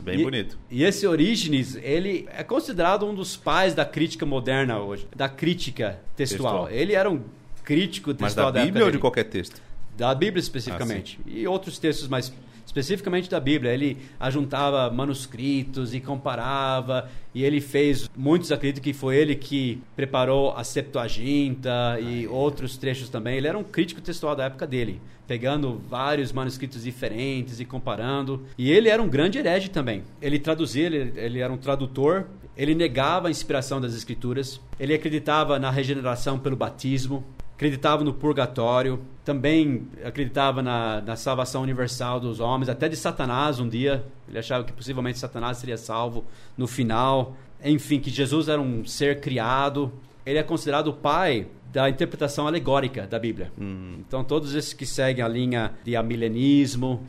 Bem 0.00 0.20
e, 0.20 0.22
bonito. 0.22 0.58
E 0.70 0.82
esse 0.82 1.06
Orígenes, 1.06 1.76
ele 1.76 2.26
é 2.30 2.42
considerado 2.42 3.06
um 3.06 3.14
dos 3.14 3.36
pais 3.36 3.74
da 3.74 3.84
crítica 3.84 4.24
moderna 4.24 4.78
hoje, 4.78 5.06
da 5.14 5.28
crítica 5.28 6.00
textual. 6.16 6.64
textual. 6.64 6.70
Ele 6.70 6.94
era 6.94 7.10
um 7.10 7.22
crítico 7.62 8.14
textual 8.14 8.46
Mas 8.46 8.54
da, 8.54 8.60
da 8.60 8.64
Bíblia 8.64 8.84
ou 8.86 8.90
de 8.90 8.98
qualquer 8.98 9.24
texto? 9.24 9.60
Da 9.96 10.14
Bíblia 10.14 10.40
especificamente. 10.40 11.20
Ah, 11.26 11.30
e 11.30 11.46
outros 11.46 11.78
textos 11.78 12.08
mais 12.08 12.32
especificamente 12.70 13.28
da 13.28 13.40
Bíblia. 13.40 13.72
Ele 13.72 13.98
ajuntava 14.18 14.90
manuscritos 14.90 15.92
e 15.92 16.00
comparava, 16.00 17.08
e 17.34 17.44
ele 17.44 17.60
fez, 17.60 18.08
muitos 18.16 18.50
acreditam 18.50 18.82
que 18.82 18.92
foi 18.92 19.16
ele 19.16 19.34
que 19.34 19.82
preparou 19.94 20.52
a 20.56 20.64
Septuaginta 20.64 21.98
e 22.00 22.26
outros 22.28 22.76
trechos 22.76 23.08
também. 23.08 23.36
Ele 23.36 23.48
era 23.48 23.58
um 23.58 23.64
crítico 23.64 24.00
textual 24.00 24.36
da 24.36 24.44
época 24.44 24.66
dele, 24.66 25.00
pegando 25.26 25.80
vários 25.88 26.32
manuscritos 26.32 26.84
diferentes 26.84 27.60
e 27.60 27.64
comparando. 27.64 28.46
E 28.56 28.70
ele 28.70 28.88
era 28.88 29.02
um 29.02 29.08
grande 29.08 29.38
herege 29.38 29.68
também. 29.68 30.02
Ele 30.22 30.38
traduzia, 30.38 30.86
ele, 30.86 31.12
ele 31.16 31.40
era 31.40 31.52
um 31.52 31.58
tradutor, 31.58 32.26
ele 32.56 32.74
negava 32.74 33.28
a 33.28 33.30
inspiração 33.30 33.80
das 33.80 33.94
escrituras, 33.94 34.60
ele 34.78 34.94
acreditava 34.94 35.58
na 35.58 35.70
regeneração 35.70 36.38
pelo 36.38 36.56
batismo, 36.56 37.24
acreditava 37.60 38.02
no 38.02 38.14
purgatório, 38.14 38.98
também 39.22 39.86
acreditava 40.02 40.62
na, 40.62 41.02
na, 41.02 41.14
salvação 41.14 41.60
universal 41.60 42.18
dos 42.18 42.40
homens, 42.40 42.70
até 42.70 42.88
de 42.88 42.96
Satanás 42.96 43.60
um 43.60 43.68
dia. 43.68 44.02
Ele 44.26 44.38
achava 44.38 44.64
que 44.64 44.72
possivelmente 44.72 45.18
Satanás 45.18 45.58
seria 45.58 45.76
salvo 45.76 46.24
no 46.56 46.66
final. 46.66 47.36
Enfim, 47.62 48.00
que 48.00 48.08
Jesus 48.08 48.48
era 48.48 48.58
um 48.58 48.82
ser 48.86 49.20
criado. 49.20 49.92
Ele 50.24 50.38
é 50.38 50.42
considerado 50.42 50.88
o 50.88 50.94
pai 50.94 51.48
da 51.70 51.90
interpretação 51.90 52.46
alegórica 52.46 53.06
da 53.06 53.18
Bíblia. 53.18 53.52
Hum. 53.60 53.96
Então, 53.98 54.24
todos 54.24 54.54
esses 54.54 54.72
que 54.72 54.86
seguem 54.86 55.22
a 55.22 55.28
linha 55.28 55.74
de 55.84 55.94
amilenismo, 55.94 57.06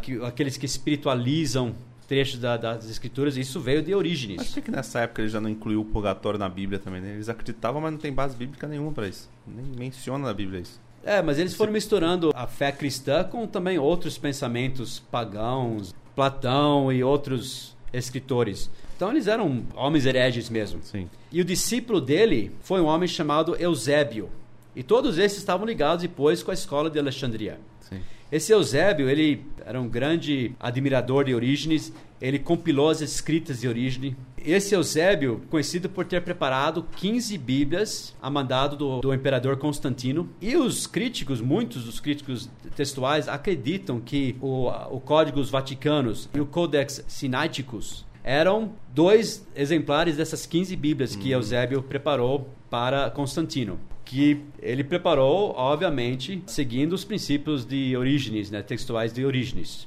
que, 0.00 0.24
aqueles 0.24 0.56
que 0.56 0.64
espiritualizam 0.64 1.74
trechos 2.08 2.40
da, 2.40 2.56
das 2.56 2.88
escrituras, 2.88 3.36
isso 3.36 3.60
veio 3.60 3.82
de 3.82 3.94
Orígenes. 3.94 4.38
Mas 4.38 4.48
por 4.48 4.62
que 4.62 4.70
nessa 4.70 5.00
época 5.00 5.20
ele 5.22 5.28
já 5.28 5.40
não 5.40 5.50
incluiu 5.50 5.82
o 5.82 5.84
purgatório 5.84 6.38
na 6.38 6.48
Bíblia 6.48 6.78
também? 6.78 7.00
Né? 7.00 7.12
Eles 7.12 7.28
acreditavam, 7.28 7.80
mas 7.80 7.92
não 7.92 7.98
tem 7.98 8.12
base 8.12 8.34
bíblica 8.34 8.66
nenhuma 8.66 8.90
para 8.90 9.06
isso. 9.06 9.30
Nem 9.46 9.66
menciona 9.78 10.26
na 10.26 10.32
Bíblia 10.32 10.60
isso. 10.62 10.80
É, 11.04 11.22
mas 11.22 11.38
eles 11.38 11.54
foram 11.54 11.72
misturando 11.72 12.32
a 12.34 12.46
fé 12.46 12.72
cristã 12.72 13.22
com 13.22 13.46
também 13.46 13.78
outros 13.78 14.18
pensamentos 14.18 14.98
pagãos, 14.98 15.94
Platão 16.16 16.90
e 16.92 17.04
outros 17.04 17.76
escritores. 17.92 18.68
Então 18.96 19.10
eles 19.10 19.28
eram 19.28 19.64
homens 19.76 20.04
hereges 20.06 20.50
mesmo. 20.50 20.80
Sim. 20.82 21.08
E 21.30 21.40
o 21.40 21.44
discípulo 21.44 22.00
dele 22.00 22.50
foi 22.62 22.80
um 22.80 22.86
homem 22.86 23.06
chamado 23.06 23.54
Eusébio. 23.56 24.28
E 24.74 24.82
todos 24.82 25.18
esses 25.18 25.38
estavam 25.38 25.66
ligados 25.66 26.02
depois 26.02 26.42
com 26.42 26.50
a 26.50 26.54
escola 26.54 26.90
de 26.90 26.98
Alexandria. 26.98 27.60
Sim. 27.80 28.00
Esse 28.30 28.52
Eusébio, 28.52 29.08
ele 29.08 29.46
era 29.64 29.80
um 29.80 29.88
grande 29.88 30.54
admirador 30.60 31.24
de 31.24 31.34
Orígenes, 31.34 31.92
ele 32.20 32.38
compilou 32.38 32.90
as 32.90 33.00
escritas 33.00 33.60
de 33.60 33.68
Orígenes. 33.68 34.14
Esse 34.36 34.74
Eusébio, 34.74 35.42
conhecido 35.50 35.88
por 35.88 36.04
ter 36.04 36.22
preparado 36.22 36.86
15 36.96 37.38
Bíblias 37.38 38.14
a 38.20 38.28
mandado 38.28 38.76
do, 38.76 39.00
do 39.00 39.14
imperador 39.14 39.56
Constantino. 39.56 40.28
E 40.40 40.56
os 40.56 40.86
críticos, 40.86 41.40
muitos 41.40 41.84
dos 41.84 42.00
críticos 42.00 42.50
textuais, 42.76 43.28
acreditam 43.28 43.98
que 43.98 44.36
o, 44.40 44.68
o 44.90 45.00
Códigos 45.00 45.48
Vaticanos 45.48 46.28
e 46.34 46.40
o 46.40 46.46
Codex 46.46 47.04
Sinaiticus 47.08 48.06
eram 48.22 48.72
dois 48.94 49.46
exemplares 49.56 50.16
dessas 50.16 50.44
15 50.44 50.76
Bíblias 50.76 51.16
que 51.16 51.28
uhum. 51.28 51.38
Eusébio 51.38 51.82
preparou 51.82 52.48
para 52.68 53.10
Constantino 53.10 53.78
que 54.08 54.42
ele 54.62 54.82
preparou, 54.82 55.52
obviamente, 55.54 56.42
seguindo 56.46 56.94
os 56.94 57.04
princípios 57.04 57.66
de 57.66 57.94
Orígenes, 57.94 58.50
né, 58.50 58.62
textuais 58.62 59.12
de 59.12 59.22
Orígenes. 59.22 59.86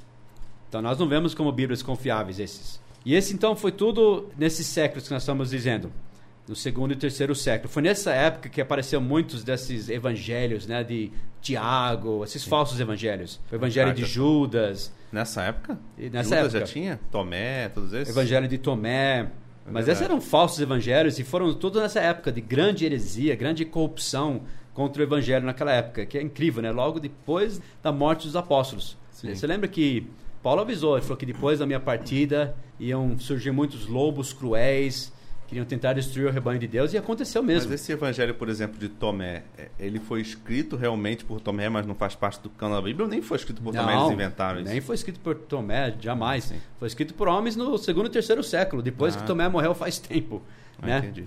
Então 0.70 0.80
nós 0.80 1.00
não 1.00 1.08
vemos 1.08 1.34
como 1.34 1.52
Bíblias 1.52 1.82
confiáveis 1.82 2.40
esses. 2.40 2.80
E 3.04 3.16
esse 3.16 3.34
então 3.34 3.56
foi 3.56 3.72
tudo 3.72 4.30
nesses 4.38 4.68
séculos 4.68 5.08
que 5.08 5.14
nós 5.14 5.24
estamos 5.24 5.50
dizendo, 5.50 5.92
no 6.48 6.56
segundo 6.56 6.94
e 6.94 6.96
terceiro 6.96 7.34
século. 7.34 7.68
Foi 7.68 7.82
nessa 7.82 8.14
época 8.14 8.48
que 8.48 8.62
apareceram 8.62 9.02
muitos 9.02 9.44
desses 9.44 9.90
evangelhos, 9.90 10.68
né, 10.68 10.84
de 10.84 11.12
Tiago, 11.42 12.24
esses 12.24 12.44
Sim. 12.44 12.50
falsos 12.50 12.80
evangelhos. 12.80 13.40
O 13.52 13.56
evangelho 13.56 13.92
de 13.92 14.06
Judas. 14.06 14.94
Nessa 15.12 15.42
época? 15.46 15.80
E 15.98 16.12
nessa 16.12 16.36
Judas 16.38 16.54
época. 16.54 16.68
já 16.68 16.74
tinha? 16.74 17.00
Tomé, 17.12 17.70
todos 17.70 17.92
esses? 17.92 18.16
Evangelho 18.16 18.48
de 18.48 18.60
Tomé. 18.60 19.32
É 19.72 19.74
Mas 19.74 19.88
esses 19.88 20.04
eram 20.04 20.20
falsos 20.20 20.60
evangelhos 20.60 21.18
e 21.18 21.24
foram 21.24 21.54
todos 21.54 21.82
nessa 21.82 22.00
época 22.00 22.32
de 22.32 22.42
grande 22.42 22.86
heresia, 22.86 23.36
grande 23.36 23.66
corrupção 23.66 24.42
contra 24.74 25.02
o 25.02 25.06
evangelho 25.06 25.46
naquela 25.46 25.72
época, 25.72 26.06
que 26.06 26.18
é 26.18 26.22
incrível, 26.22 26.62
né? 26.62 26.72
Logo 26.72 27.00
depois 27.00 27.62
da 27.82 27.92
morte 27.92 28.26
dos 28.28 28.36
apóstolos. 28.36 28.98
Sim. 29.12 29.34
Você 29.34 29.48
lembra 29.48 29.68
que 29.68 30.08
Paulo 30.44 30.62
avisou, 30.62 30.96
ele 30.96 31.04
falou 31.04 31.18
que 31.18 31.26
depois 31.26 31.60
da 31.60 31.66
minha 31.66 31.80
partida 31.80 32.56
iam 32.80 33.18
surgir 33.20 33.52
muitos 33.52 33.88
lobos 33.88 34.34
cruéis 34.34 35.12
queriam 35.52 35.66
tentar 35.66 35.92
destruir 35.92 36.28
o 36.28 36.32
rebanho 36.32 36.58
de 36.58 36.66
Deus 36.66 36.94
e 36.94 36.98
aconteceu 36.98 37.44
mesmo. 37.44 37.70
Mas 37.70 37.82
esse 37.82 37.92
evangelho, 37.92 38.34
por 38.34 38.48
exemplo, 38.48 38.80
de 38.80 38.88
Tomé, 38.88 39.44
é, 39.58 39.68
ele 39.78 40.00
foi 40.00 40.22
escrito 40.22 40.78
realmente 40.78 41.26
por 41.26 41.42
Tomé, 41.42 41.68
mas 41.68 41.86
não 41.86 41.94
faz 41.94 42.16
parte 42.16 42.42
do 42.42 42.50
cano 42.50 42.76
da 42.76 42.82
Bíblia, 42.82 43.04
ou 43.04 43.12
nem 43.12 43.22
foi 43.22 43.36
escrito 43.36 43.62
por 43.62 43.74
não, 43.74 43.82
Tomé, 43.82 43.98
eles 43.98 44.12
inventaram 44.12 44.62
isso? 44.62 44.70
nem 44.70 44.80
foi 44.80 44.96
escrito 44.96 45.20
por 45.20 45.36
Tomé, 45.36 45.94
jamais. 46.00 46.46
Sim. 46.46 46.56
Foi 46.80 46.88
escrito 46.88 47.14
por 47.14 47.28
homens 47.28 47.58
no 47.58 47.78
segundo 47.78 48.06
e 48.06 48.10
terceiro 48.10 48.42
século, 48.42 48.82
depois 48.82 49.14
ah. 49.14 49.20
que 49.20 49.28
Tomé 49.28 49.50
morreu 49.50 49.76
faz 49.76 50.00
tempo. 50.00 50.42
Ah, 50.82 50.88
né? 50.88 50.98
Entendi. 51.00 51.26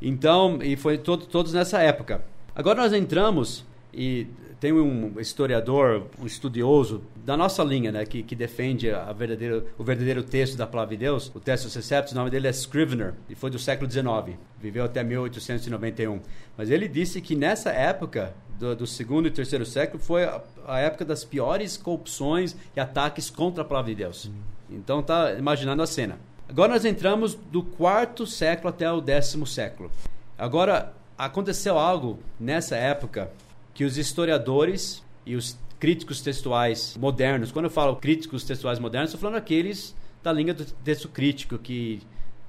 Então, 0.00 0.58
e 0.62 0.74
foi 0.74 0.96
todo, 0.96 1.26
todos 1.26 1.52
nessa 1.52 1.78
época. 1.82 2.24
Agora 2.54 2.80
nós 2.80 2.94
entramos 2.94 3.62
e 3.92 4.26
tem 4.58 4.72
um 4.72 5.20
historiador, 5.20 6.06
um 6.18 6.26
estudioso 6.26 7.02
da 7.24 7.36
nossa 7.36 7.62
linha, 7.62 7.92
né, 7.92 8.06
que, 8.06 8.22
que 8.22 8.34
defende 8.34 8.90
a 8.90 9.12
verdadeiro, 9.12 9.66
o 9.76 9.84
verdadeiro 9.84 10.22
texto 10.22 10.56
da 10.56 10.66
palavra 10.66 10.96
de 10.96 11.00
Deus, 11.00 11.30
o 11.34 11.40
texto 11.40 11.68
Seceptus, 11.68 12.12
o 12.12 12.16
nome 12.16 12.30
dele 12.30 12.46
é 12.46 12.50
Scrivener, 12.50 13.14
e 13.28 13.34
foi 13.34 13.50
do 13.50 13.58
século 13.58 13.90
XIX, 13.90 14.38
viveu 14.58 14.84
até 14.84 15.04
1891. 15.04 16.20
Mas 16.56 16.70
ele 16.70 16.88
disse 16.88 17.20
que 17.20 17.34
nessa 17.34 17.70
época, 17.70 18.34
do, 18.58 18.74
do 18.74 18.86
segundo 18.86 19.28
e 19.28 19.30
terceiro 19.30 19.66
século, 19.66 20.02
foi 20.02 20.24
a, 20.24 20.40
a, 20.66 20.80
época 20.80 21.04
das 21.04 21.24
piores 21.24 21.76
corrupções 21.76 22.56
e 22.74 22.80
ataques 22.80 23.28
contra 23.28 23.62
a 23.62 23.66
palavra 23.66 23.90
de 23.90 23.96
Deus. 23.96 24.30
Então 24.70 25.02
tá 25.02 25.34
imaginando 25.34 25.82
a 25.82 25.86
cena. 25.86 26.18
Agora 26.48 26.72
nós 26.72 26.84
entramos 26.84 27.34
do 27.34 27.62
quarto 27.62 28.26
século 28.26 28.70
até 28.70 28.90
o 28.90 29.00
décimo 29.00 29.46
século. 29.46 29.90
Agora, 30.38 30.94
aconteceu 31.18 31.78
algo 31.78 32.18
nessa 32.38 32.76
época 32.76 33.30
que 33.76 33.84
os 33.84 33.98
historiadores 33.98 35.04
e 35.26 35.36
os 35.36 35.58
críticos 35.78 36.22
textuais 36.22 36.96
modernos, 36.98 37.52
quando 37.52 37.66
eu 37.66 37.70
falo 37.70 37.94
críticos 37.96 38.42
textuais 38.42 38.78
modernos, 38.78 39.10
estou 39.10 39.20
falando 39.20 39.36
aqueles 39.36 39.94
da 40.22 40.32
linha 40.32 40.54
do 40.54 40.64
texto 40.64 41.10
crítico 41.10 41.58
que 41.58 42.00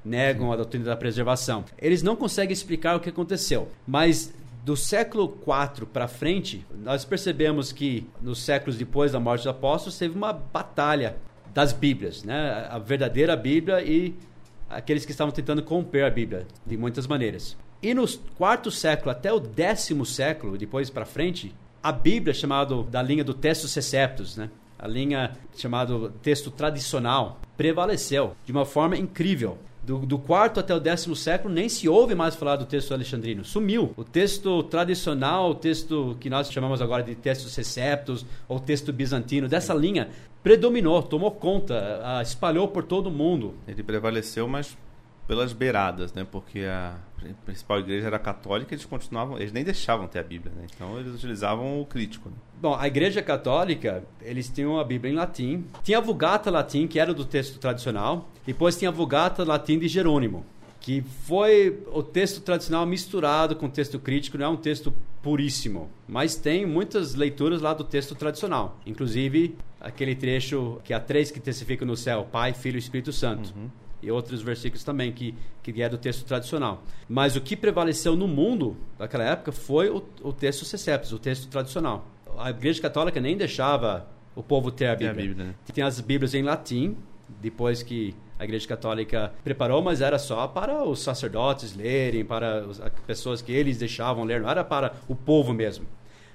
negam 0.06 0.54
a 0.54 0.56
doutrina 0.56 0.86
da 0.86 0.96
preservação. 0.96 1.66
Eles 1.78 2.02
não 2.02 2.16
conseguem 2.16 2.54
explicar 2.54 2.96
o 2.96 3.02
que 3.02 3.10
aconteceu, 3.10 3.68
mas 3.86 4.34
do 4.64 4.78
século 4.78 5.38
IV 5.46 5.88
para 5.88 6.08
frente, 6.08 6.66
nós 6.82 7.04
percebemos 7.04 7.74
que 7.74 8.08
nos 8.22 8.42
séculos 8.42 8.78
depois 8.78 9.12
da 9.12 9.20
morte 9.20 9.42
dos 9.42 9.48
apóstolos 9.48 9.98
teve 9.98 10.16
uma 10.16 10.32
batalha 10.32 11.18
das 11.54 11.74
Bíblias, 11.74 12.24
né? 12.24 12.68
A 12.70 12.80
verdadeira 12.80 13.36
Bíblia 13.36 13.82
e 13.82 14.16
aqueles 14.70 15.06
que 15.06 15.12
estavam 15.12 15.34
tentando 15.34 15.62
romper 15.62 16.06
a 16.06 16.10
Bíblia 16.10 16.48
de 16.66 16.78
muitas 16.78 17.06
maneiras. 17.06 17.58
E 17.82 17.94
no 17.94 18.08
quarto 18.38 18.72
século 18.72 19.12
até 19.12 19.32
o 19.32 19.40
décimo 19.40 20.06
século, 20.06 20.58
depois 20.58 20.90
para 20.90 21.06
frente, 21.06 21.54
a 21.82 21.92
Bíblia, 21.92 22.34
chamado 22.34 22.84
da 22.84 23.02
linha 23.02 23.24
do 23.24 23.34
texto 23.34 23.68
Seceptus, 23.68 24.36
né? 24.36 24.50
a 24.80 24.88
linha 24.88 25.32
chamado 25.56 26.14
texto 26.22 26.52
tradicional, 26.52 27.40
prevaleceu 27.56 28.36
de 28.46 28.52
uma 28.52 28.66
forma 28.66 28.98
incrível. 28.98 29.58
Do, 29.84 30.00
do, 30.00 30.20
quarto 30.20 30.60
até 30.60 30.76
o 30.76 30.82
décimo 30.82 31.16
século 31.16 31.54
nem 31.54 31.70
se 31.70 31.88
ouve 31.88 32.14
mais 32.14 32.36
falar 32.36 32.58
do 32.58 32.66
texto 32.66 32.94
alexandrino. 32.94 33.46
Sumiu. 33.46 33.94
O 33.96 34.04
texto 34.04 34.62
tradicional, 34.64 35.52
o 35.52 35.56
texto 35.56 36.18
que 36.20 36.30
nós 36.30 36.52
chamamos 36.52 36.82
agora 36.82 37.02
de 37.02 37.16
texto 37.16 37.48
Seceptus 37.48 38.26
ou 38.50 38.60
texto 38.60 38.92
bizantino, 38.92 39.48
dessa 39.48 39.74
linha, 39.74 40.10
predominou, 40.44 41.02
tomou 41.02 41.32
conta, 41.32 42.22
espalhou 42.22 42.68
por 42.68 42.84
todo 42.84 43.08
o 43.08 43.12
mundo. 43.12 43.54
Ele 43.66 43.82
prevaleceu, 43.82 44.46
mas 44.46 44.78
pelas 45.28 45.52
beiradas, 45.52 46.14
né? 46.14 46.26
Porque 46.30 46.62
a 46.62 46.96
principal 47.46 47.80
igreja 47.80 48.08
era 48.08 48.18
católica, 48.18 48.74
eles 48.74 48.86
continuavam, 48.86 49.38
eles 49.38 49.52
nem 49.52 49.64
deixavam 49.64 50.08
ter 50.08 50.20
a 50.20 50.24
Bíblia, 50.24 50.54
né? 50.56 50.66
Então 50.74 50.98
eles 50.98 51.14
utilizavam 51.14 51.82
o 51.82 51.86
crítico. 51.86 52.30
Né? 52.30 52.36
Bom, 52.62 52.74
a 52.74 52.88
igreja 52.88 53.22
católica, 53.22 54.04
eles 54.22 54.50
tinham 54.50 54.80
a 54.80 54.84
Bíblia 54.84 55.12
em 55.12 55.16
latim. 55.16 55.66
Tinha 55.84 55.98
a 55.98 56.02
Vulgata 56.02 56.50
latim, 56.50 56.88
que 56.88 57.00
era 57.00 57.14
do 57.14 57.26
texto 57.26 57.60
tradicional. 57.60 58.30
Depois 58.46 58.78
tinha 58.78 58.90
a 58.90 58.94
Vulgata 58.94 59.44
latim 59.44 59.78
de 59.78 59.88
Jerônimo, 59.88 60.46
que 60.80 61.02
foi 61.02 61.84
o 61.92 62.02
texto 62.02 62.40
tradicional 62.40 62.86
misturado 62.86 63.56
com 63.56 63.66
o 63.66 63.70
texto 63.70 64.00
crítico, 64.00 64.38
não 64.38 64.46
é 64.46 64.50
um 64.50 64.56
texto 64.56 64.94
puríssimo, 65.22 65.90
mas 66.08 66.36
tem 66.36 66.66
muitas 66.66 67.14
leituras 67.14 67.62
lá 67.62 67.74
do 67.74 67.84
texto 67.84 68.16
tradicional, 68.16 68.80
inclusive 68.86 69.58
aquele 69.82 70.16
trecho 70.16 70.80
que 70.86 70.94
há 70.94 71.00
três 71.00 71.30
que 71.30 71.40
testificam 71.40 71.86
no 71.86 71.98
céu, 71.98 72.26
Pai, 72.32 72.54
Filho 72.54 72.78
e 72.78 72.80
Espírito 72.80 73.12
Santo. 73.12 73.54
Uhum. 73.54 73.70
E 74.02 74.12
outros 74.12 74.42
versículos 74.42 74.84
também 74.84 75.12
que, 75.12 75.34
que 75.64 75.82
é 75.82 75.90
do 75.90 75.98
texto 75.98 76.24
tradicional. 76.26 76.84
Mas 77.10 77.36
o 77.36 77.42
que 77.42 77.56
prevaleceu 77.56 78.16
no 78.16 78.28
mundo 78.28 78.78
naquela 79.00 79.24
época 79.24 79.52
foi 79.52 79.90
o, 79.90 80.04
o 80.22 80.32
texto 80.32 80.66
Seceptus, 80.66 81.12
o 81.12 81.20
texto 81.20 81.48
tradicional. 81.48 82.08
A 82.38 82.52
Igreja 82.52 82.82
Católica 82.82 83.20
nem 83.20 83.36
deixava 83.36 84.08
o 84.36 84.44
povo 84.44 84.70
ter 84.70 84.88
a 84.88 84.96
Bíblia. 84.96 85.14
Tem, 85.14 85.24
a 85.24 85.28
Bíblia, 85.28 85.46
né? 85.48 85.56
Tem 85.74 85.84
as 85.84 86.00
Bíblias 86.00 86.36
em 86.36 86.44
latim, 86.44 86.96
depois 87.42 87.82
que 87.82 88.16
a 88.40 88.44
Igreja 88.44 88.68
Católica 88.68 89.34
preparou, 89.44 89.82
mas 89.82 90.00
era 90.00 90.20
só 90.20 90.48
para 90.48 90.84
os 90.84 91.02
sacerdotes 91.02 91.76
lerem, 91.76 92.24
para 92.24 92.66
as 92.66 92.80
pessoas 93.06 93.42
que 93.42 93.52
eles 93.52 93.80
deixavam 93.80 94.24
ler, 94.24 94.42
não 94.42 94.50
era 94.50 94.64
para 94.64 94.94
o 95.08 95.16
povo 95.16 95.54
mesmo. 95.54 95.88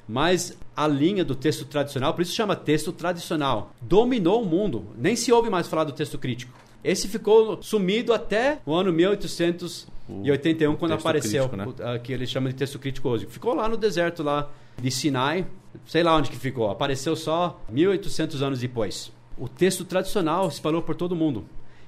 Mas 0.08 0.58
a 0.76 0.88
linha 0.88 1.24
do 1.24 1.34
texto 1.34 1.64
tradicional, 1.64 2.12
por 2.12 2.22
isso 2.22 2.34
chama 2.34 2.56
texto 2.56 2.92
tradicional, 2.92 3.72
dominou 3.80 4.42
o 4.42 4.46
mundo. 4.46 4.88
Nem 4.96 5.14
se 5.14 5.32
ouve 5.32 5.48
mais 5.48 5.68
falar 5.68 5.84
do 5.84 5.92
texto 5.92 6.18
crítico. 6.18 6.52
Esse 6.84 7.06
ficou 7.08 7.62
sumido 7.62 8.12
até 8.12 8.60
o 8.66 8.74
ano 8.74 8.92
1881, 8.92 10.76
quando 10.76 10.92
apareceu 10.92 11.48
crítico, 11.48 11.80
né? 11.82 11.94
o, 11.96 12.00
que 12.00 12.12
ele 12.12 12.26
chama 12.26 12.48
de 12.48 12.56
texto 12.56 12.78
crítico 12.78 13.08
hoje. 13.08 13.26
Ficou 13.26 13.54
lá 13.54 13.68
no 13.68 13.76
deserto 13.76 14.22
lá 14.22 14.50
de 14.80 14.90
Sinai, 14.90 15.46
sei 15.86 16.02
lá 16.02 16.16
onde 16.16 16.30
que 16.30 16.36
ficou. 16.36 16.70
Apareceu 16.70 17.14
só 17.14 17.60
1800 17.70 18.42
anos 18.42 18.58
depois. 18.58 19.12
O 19.38 19.48
texto 19.48 19.84
tradicional 19.84 20.50
se 20.50 20.56
espalhou 20.56 20.82
por 20.82 20.94
todo 20.94 21.14
mundo. 21.14 21.44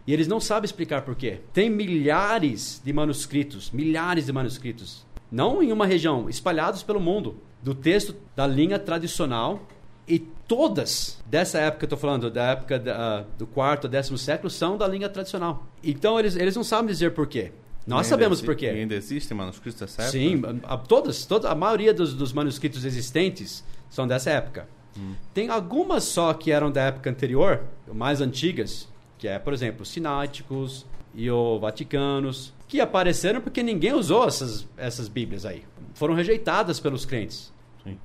E 0.07 0.13
eles 0.13 0.29
não 0.29 0.39
sabem 0.39 0.67
explicar 0.67 1.03
por 1.03 1.15
quê. 1.15 1.41
Tem 1.53 1.71
milhares 1.71 2.81
de 2.85 2.93
manuscritos, 2.93 3.71
milhares 3.71 4.27
de 4.27 4.33
manuscritos, 4.33 5.05
não 5.31 5.63
em 5.63 5.73
uma 5.73 5.87
região, 5.87 6.29
espalhados 6.29 6.83
pelo 6.83 7.01
mundo, 7.01 7.37
do 7.63 7.75
texto 7.75 8.15
da 8.37 8.47
linha 8.47 8.79
tradicional. 8.79 9.67
E 10.07 10.19
todas 10.19 11.19
dessa 11.27 11.59
época 11.59 11.79
que 11.79 11.85
eu 11.85 11.97
estou 11.97 11.99
falando, 11.99 12.31
da 12.31 12.51
época 12.51 12.79
da, 12.79 13.25
do 13.39 13.47
quarto, 13.47 13.89
décimo 13.89 14.19
século, 14.19 14.51
são 14.51 14.77
da 14.77 14.87
linha 14.87 15.09
tradicional. 15.09 15.67
Então 15.83 16.19
eles, 16.19 16.37
eles 16.37 16.55
não 16.55 16.65
sabem 16.65 16.87
dizer 16.87 17.13
por 17.13 17.27
quê. 17.27 17.53
Nós 17.87 18.07
sabemos 18.07 18.41
por 18.41 18.57
quê. 18.57 18.67
ainda 18.69 18.95
existem 18.95 19.37
manuscritos 19.37 19.79
dessa 19.81 20.03
época? 20.03 20.19
Sim, 20.19 20.61
a, 20.65 20.77
todas, 20.77 21.27
toda, 21.27 21.51
a 21.51 21.55
maioria 21.55 21.93
dos, 21.93 22.15
dos 22.15 22.33
manuscritos 22.33 22.85
existentes 22.85 23.63
são 23.91 24.07
dessa 24.07 24.31
época. 24.31 24.67
Hum. 24.99 25.15
Tem 25.35 25.51
algumas 25.51 26.05
só 26.05 26.33
que 26.33 26.51
eram 26.51 26.71
da 26.71 26.83
época 26.83 27.11
anterior, 27.11 27.63
mais 27.93 28.21
antigas, 28.21 28.89
que 29.19 29.29
é, 29.29 29.39
por 29.39 29.53
exemplo, 29.53 29.85
sináticos 29.85 30.87
e 31.15 31.31
o 31.31 31.59
vaticanos, 31.59 32.55
que 32.67 32.81
apareceram 32.81 33.41
porque 33.41 33.63
ninguém 33.63 33.93
usou 33.93 34.27
essas, 34.27 34.67
essas 34.77 35.09
Bíblias 35.09 35.45
aí. 35.45 35.63
Foram 35.95 36.15
rejeitadas 36.15 36.81
pelos 36.81 37.05
crentes. 37.05 37.53
Sim. 37.83 37.99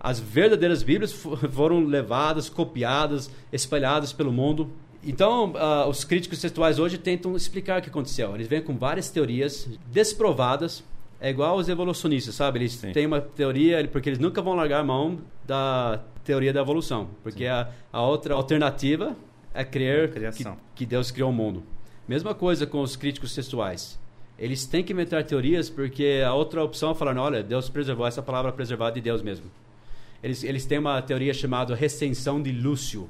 As 0.00 0.18
verdadeiras 0.18 0.82
Bíblias 0.82 1.12
foram 1.52 1.84
levadas, 1.84 2.48
copiadas, 2.48 3.30
espalhadas 3.52 4.14
pelo 4.14 4.32
mundo. 4.32 4.72
Então, 5.04 5.52
uh, 5.52 5.88
os 5.88 6.04
críticos 6.04 6.40
textuais 6.40 6.78
hoje 6.78 6.96
tentam 6.96 7.36
explicar 7.36 7.78
o 7.78 7.82
que 7.82 7.90
aconteceu. 7.90 8.34
Eles 8.34 8.48
vêm 8.48 8.62
com 8.62 8.76
várias 8.76 9.10
teorias 9.10 9.68
desprovadas. 9.86 10.82
É 11.20 11.28
igual 11.28 11.56
os 11.56 11.68
evolucionistas, 11.68 12.34
sabe? 12.34 12.60
Eles 12.60 12.72
Sim. 12.72 12.92
têm 12.92 13.06
uma 13.06 13.20
teoria, 13.20 13.86
porque 13.88 14.08
eles 14.08 14.18
nunca 14.18 14.40
vão 14.40 14.54
largar 14.54 14.80
a 14.80 14.84
mão 14.84 15.20
da 15.46 16.00
teoria 16.24 16.52
da 16.52 16.60
evolução. 16.60 17.10
Porque 17.22 17.44
a, 17.44 17.68
a 17.92 18.02
outra 18.02 18.34
alternativa 18.34 19.14
é 19.52 19.64
crer 19.64 20.12
que, 20.32 20.46
que, 20.74 20.86
Deus 20.86 21.10
criou 21.10 21.28
o 21.28 21.32
mundo. 21.32 21.62
Mesma 22.08 22.34
coisa 22.34 22.66
com 22.66 22.80
os 22.80 22.96
críticos 22.96 23.34
textuais. 23.34 23.98
Eles 24.38 24.64
têm 24.64 24.82
que 24.82 24.94
inventar 24.94 25.24
teorias 25.24 25.68
porque 25.68 26.22
a 26.26 26.32
outra 26.32 26.64
opção 26.64 26.92
é 26.92 26.94
falar, 26.94 27.16
olha, 27.18 27.42
Deus 27.42 27.68
preservou 27.68 28.06
essa 28.06 28.22
palavra 28.22 28.50
preservada 28.50 28.92
de 28.92 29.02
Deus 29.02 29.20
mesmo. 29.20 29.44
Eles, 30.22 30.44
eles 30.44 30.66
têm 30.66 30.78
uma 30.78 31.00
teoria 31.00 31.32
chamada 31.32 31.74
recensão 31.74 32.42
de 32.42 32.52
Lúcio. 32.52 33.08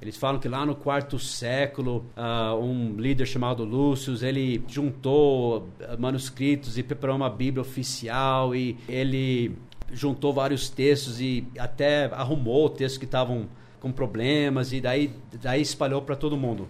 Eles 0.00 0.16
falam 0.16 0.40
que 0.40 0.48
lá 0.48 0.66
no 0.66 0.74
quarto 0.74 1.18
século, 1.18 2.04
uh, 2.16 2.56
um 2.56 2.96
líder 2.96 3.26
chamado 3.26 3.64
Lúcio, 3.64 4.14
ele 4.24 4.62
juntou 4.66 5.68
manuscritos 5.98 6.76
e 6.76 6.82
preparou 6.82 7.14
uma 7.14 7.30
Bíblia 7.30 7.62
oficial 7.62 8.54
e 8.54 8.76
ele 8.88 9.52
juntou 9.92 10.32
vários 10.32 10.68
textos 10.68 11.20
e 11.20 11.46
até 11.58 12.06
arrumou 12.06 12.68
textos 12.68 12.98
que 12.98 13.04
estavam 13.04 13.46
com 13.78 13.92
problemas 13.92 14.72
e 14.72 14.80
daí, 14.80 15.12
daí 15.40 15.60
espalhou 15.60 16.02
para 16.02 16.16
todo 16.16 16.36
mundo. 16.36 16.68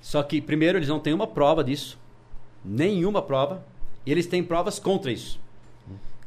Só 0.00 0.22
que, 0.22 0.40
primeiro, 0.40 0.78
eles 0.78 0.88
não 0.88 0.98
têm 0.98 1.12
uma 1.12 1.26
prova 1.26 1.62
disso, 1.62 1.98
nenhuma 2.64 3.22
prova, 3.22 3.64
e 4.04 4.10
eles 4.10 4.26
têm 4.26 4.42
provas 4.42 4.80
contra 4.80 5.12
isso. 5.12 5.38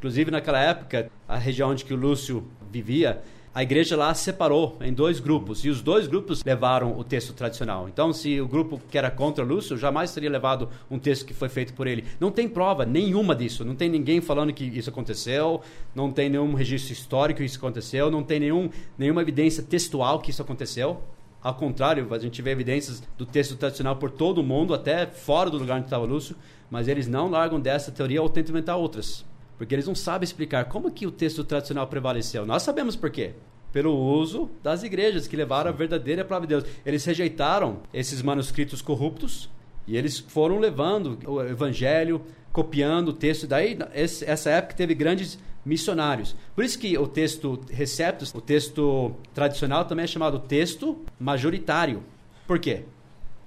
Inclusive, 0.06 0.30
naquela 0.30 0.60
época, 0.60 1.10
a 1.28 1.36
região 1.36 1.72
onde 1.72 1.84
que 1.84 1.92
o 1.92 1.98
Lúcio 1.98 2.46
vivia, 2.72 3.24
a 3.52 3.64
igreja 3.64 3.98
lá 3.98 4.14
separou 4.14 4.78
em 4.80 4.94
dois 4.94 5.20
grupos 5.20 5.66
e 5.66 5.70
os 5.70 5.82
dois 5.82 6.06
grupos 6.06 6.44
levaram 6.44 6.96
o 6.96 7.04
texto 7.04 7.34
tradicional. 7.34 7.90
Então, 7.90 8.14
se 8.14 8.40
o 8.40 8.48
grupo 8.48 8.80
que 8.88 9.00
era 9.00 9.10
contra 9.10 9.44
Lúcio 9.44 9.76
jamais 9.76 10.14
teria 10.14 10.30
levado 10.30 10.70
um 10.92 11.00
texto 11.00 11.26
que 11.26 11.34
foi 11.34 11.50
feito 11.50 11.74
por 11.74 11.88
ele. 11.88 12.06
Não 12.20 12.30
tem 12.30 12.48
prova 12.48 12.86
nenhuma 12.86 13.36
disso. 13.36 13.66
Não 13.66 13.74
tem 13.74 13.90
ninguém 13.90 14.22
falando 14.22 14.54
que 14.54 14.64
isso 14.66 14.92
aconteceu. 14.92 15.60
Não 15.96 16.12
tem 16.12 16.30
nenhum 16.30 16.54
registro 16.54 16.94
histórico 16.94 17.40
que 17.40 17.46
isso 17.46 17.58
aconteceu. 17.58 18.12
Não 18.12 18.22
tem 18.22 18.40
nenhum, 18.40 18.70
nenhuma 19.00 19.24
evidência 19.24 19.64
textual 19.64 20.20
que 20.20 20.30
isso 20.30 20.44
aconteceu. 20.44 21.02
Ao 21.42 21.56
contrário, 21.56 22.14
a 22.14 22.20
gente 22.20 22.44
vê 22.44 22.52
evidências 22.52 23.02
do 23.18 23.26
texto 23.26 23.56
tradicional 23.56 23.96
por 23.96 24.12
todo 24.12 24.38
o 24.38 24.44
mundo, 24.44 24.72
até 24.72 25.08
fora 25.08 25.50
do 25.50 25.58
lugar 25.58 25.78
onde 25.78 25.88
estava 25.88 26.06
Lúcio, 26.06 26.36
mas 26.70 26.88
eles 26.88 27.08
não 27.08 27.28
largam 27.28 27.60
dessa 27.60 27.92
teoria 27.92 28.22
ou 28.22 28.30
tentam 28.30 28.52
inventar 28.52 28.78
outras. 28.78 29.26
Porque 29.58 29.74
eles 29.74 29.88
não 29.88 29.96
sabem 29.96 30.26
explicar 30.26 30.66
como 30.66 30.92
que 30.92 31.08
o 31.08 31.12
texto 31.12 31.44
tradicional 31.44 31.88
prevaleceu. 31.88 32.46
Nós 32.46 32.64
sabemos 32.64 32.96
por 32.96 33.10
quê. 33.10 33.34
Pelo 33.72 33.94
uso 33.94 34.50
das 34.64 34.84
igrejas 34.84 35.28
que 35.28 35.36
levaram 35.36 35.70
a 35.70 35.74
verdadeira 35.74 36.24
palavra 36.24 36.48
de 36.48 36.56
Deus. 36.56 36.66
Eles 36.86 37.04
rejeitaram 37.04 37.82
esses 37.94 38.22
manuscritos 38.22 38.82
corruptos 38.82 39.50
e 39.88 39.98
eles 39.98 40.20
foram 40.20 40.60
levando 40.60 41.20
o 41.28 41.42
evangelho, 41.42 42.22
copiando 42.52 43.10
o 43.10 43.14
texto. 43.14 43.48
Daí, 43.48 43.78
esse, 43.94 44.26
essa 44.26 44.50
época 44.50 44.76
teve 44.76 44.96
grandes 44.96 45.38
missionários. 45.66 46.36
Por 46.56 46.64
isso 46.64 46.78
que 46.78 46.98
o 46.98 47.08
texto 47.08 47.60
receptus, 47.70 48.34
o 48.34 48.40
texto 48.40 49.14
tradicional 49.34 49.84
também 49.86 50.04
é 50.04 50.08
chamado 50.08 50.40
texto 50.40 51.04
majoritário. 51.20 52.04
Por 52.48 52.60
quê? 52.60 52.84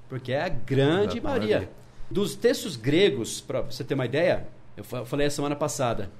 Porque 0.08 0.32
é 0.32 0.42
a 0.42 0.48
grande 0.48 1.20
maioria. 1.20 1.70
Dos 2.10 2.34
textos 2.34 2.76
gregos, 2.76 3.40
para 3.40 3.60
você 3.60 3.84
ter 3.84 3.94
uma 3.94 4.06
ideia, 4.06 4.48
eu 4.78 5.04
falei 5.04 5.26
a 5.26 5.30
semana 5.30 5.56
passada. 5.56 6.10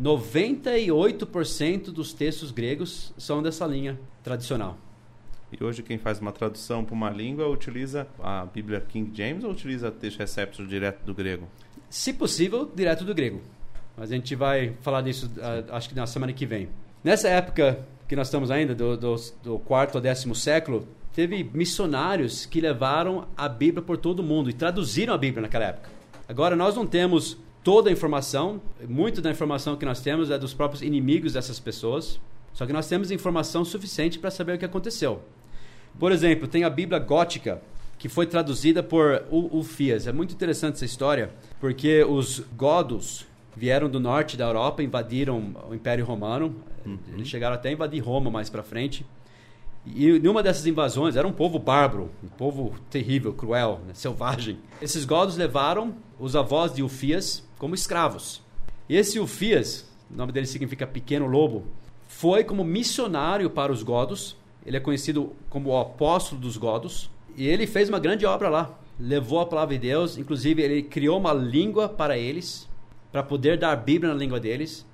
98% 0.00 1.84
dos 1.90 2.12
textos 2.12 2.50
gregos 2.50 3.12
são 3.16 3.42
dessa 3.42 3.66
linha 3.66 3.98
tradicional. 4.22 4.76
E 5.50 5.62
hoje 5.62 5.82
quem 5.82 5.98
faz 5.98 6.18
uma 6.18 6.32
tradução 6.32 6.84
para 6.84 6.94
uma 6.94 7.10
língua 7.10 7.46
utiliza 7.48 8.06
a 8.22 8.46
Bíblia 8.46 8.80
King 8.80 9.10
James 9.14 9.44
ou 9.44 9.50
utiliza 9.50 9.90
texto 9.90 10.18
receptor 10.18 10.66
direto 10.66 11.04
do 11.04 11.14
grego? 11.14 11.46
Se 11.90 12.12
possível, 12.12 12.70
direto 12.74 13.04
do 13.04 13.14
grego. 13.14 13.40
Mas 13.96 14.10
a 14.10 14.14
gente 14.14 14.34
vai 14.34 14.74
falar 14.80 15.02
disso 15.02 15.30
uh, 15.36 15.74
acho 15.74 15.88
que 15.88 15.94
na 15.94 16.06
semana 16.06 16.32
que 16.32 16.46
vem. 16.46 16.68
Nessa 17.04 17.28
época 17.28 17.86
que 18.08 18.16
nós 18.16 18.28
estamos 18.28 18.50
ainda, 18.50 18.74
do, 18.74 18.96
do, 18.96 19.16
do 19.42 19.58
quarto 19.58 19.96
ao 19.96 20.00
décimo 20.00 20.34
século, 20.34 20.86
teve 21.14 21.44
missionários 21.44 22.46
que 22.46 22.60
levaram 22.60 23.26
a 23.36 23.48
Bíblia 23.48 23.82
por 23.82 23.98
todo 23.98 24.20
o 24.20 24.22
mundo 24.22 24.48
e 24.48 24.52
traduziram 24.54 25.12
a 25.12 25.18
Bíblia 25.18 25.42
naquela 25.42 25.66
época. 25.66 25.90
Agora, 26.28 26.56
nós 26.56 26.74
não 26.74 26.86
temos 26.86 27.36
toda 27.62 27.90
a 27.90 27.92
informação, 27.92 28.60
muito 28.88 29.20
da 29.20 29.30
informação 29.30 29.76
que 29.76 29.84
nós 29.84 30.00
temos 30.00 30.30
é 30.30 30.38
dos 30.38 30.54
próprios 30.54 30.82
inimigos 30.82 31.34
dessas 31.34 31.60
pessoas. 31.60 32.20
Só 32.52 32.66
que 32.66 32.72
nós 32.72 32.86
temos 32.86 33.10
informação 33.10 33.64
suficiente 33.64 34.18
para 34.18 34.30
saber 34.30 34.54
o 34.54 34.58
que 34.58 34.64
aconteceu. 34.64 35.22
Por 35.98 36.12
exemplo, 36.12 36.46
tem 36.46 36.64
a 36.64 36.70
Bíblia 36.70 36.98
gótica, 36.98 37.62
que 37.98 38.08
foi 38.08 38.26
traduzida 38.26 38.82
por 38.82 39.24
Ulfias. 39.30 40.06
É 40.06 40.12
muito 40.12 40.34
interessante 40.34 40.74
essa 40.74 40.84
história, 40.84 41.30
porque 41.60 42.04
os 42.04 42.40
godos 42.56 43.26
vieram 43.56 43.88
do 43.88 44.00
norte 44.00 44.36
da 44.36 44.46
Europa, 44.46 44.82
invadiram 44.82 45.54
o 45.68 45.74
Império 45.74 46.04
Romano. 46.04 46.54
Uhum. 46.84 46.98
Eles 47.12 47.28
chegaram 47.28 47.54
até 47.54 47.68
a 47.68 47.72
invadir 47.72 48.00
Roma 48.00 48.30
mais 48.30 48.50
para 48.50 48.62
frente. 48.62 49.06
E 49.84 50.18
numa 50.20 50.42
dessas 50.42 50.66
invasões, 50.66 51.16
era 51.16 51.26
um 51.26 51.32
povo 51.32 51.58
bárbaro, 51.58 52.10
um 52.22 52.28
povo 52.28 52.74
terrível, 52.88 53.32
cruel, 53.32 53.80
né, 53.86 53.94
selvagem. 53.94 54.58
Esses 54.80 55.04
godos 55.04 55.36
levaram 55.36 55.94
os 56.18 56.36
avós 56.36 56.72
de 56.72 56.82
Ufias 56.82 57.44
como 57.58 57.74
escravos. 57.74 58.40
E 58.88 58.96
esse 58.96 59.18
Ufias, 59.18 59.90
o 60.10 60.16
nome 60.16 60.32
dele 60.32 60.46
significa 60.46 60.86
pequeno 60.86 61.26
lobo, 61.26 61.64
foi 62.06 62.44
como 62.44 62.62
missionário 62.62 63.50
para 63.50 63.72
os 63.72 63.82
godos. 63.82 64.36
Ele 64.64 64.76
é 64.76 64.80
conhecido 64.80 65.32
como 65.50 65.70
o 65.70 65.78
apóstolo 65.78 66.40
dos 66.40 66.56
godos. 66.56 67.10
E 67.36 67.48
ele 67.48 67.66
fez 67.66 67.88
uma 67.88 67.98
grande 67.98 68.24
obra 68.24 68.48
lá. 68.48 68.78
Levou 69.00 69.40
a 69.40 69.46
palavra 69.46 69.74
de 69.74 69.88
Deus, 69.88 70.16
inclusive 70.16 70.62
ele 70.62 70.82
criou 70.82 71.18
uma 71.18 71.32
língua 71.32 71.88
para 71.88 72.16
eles, 72.16 72.68
para 73.10 73.22
poder 73.22 73.58
dar 73.58 73.74
Bíblia 73.74 74.12
na 74.12 74.18
língua 74.18 74.38
deles. 74.38 74.86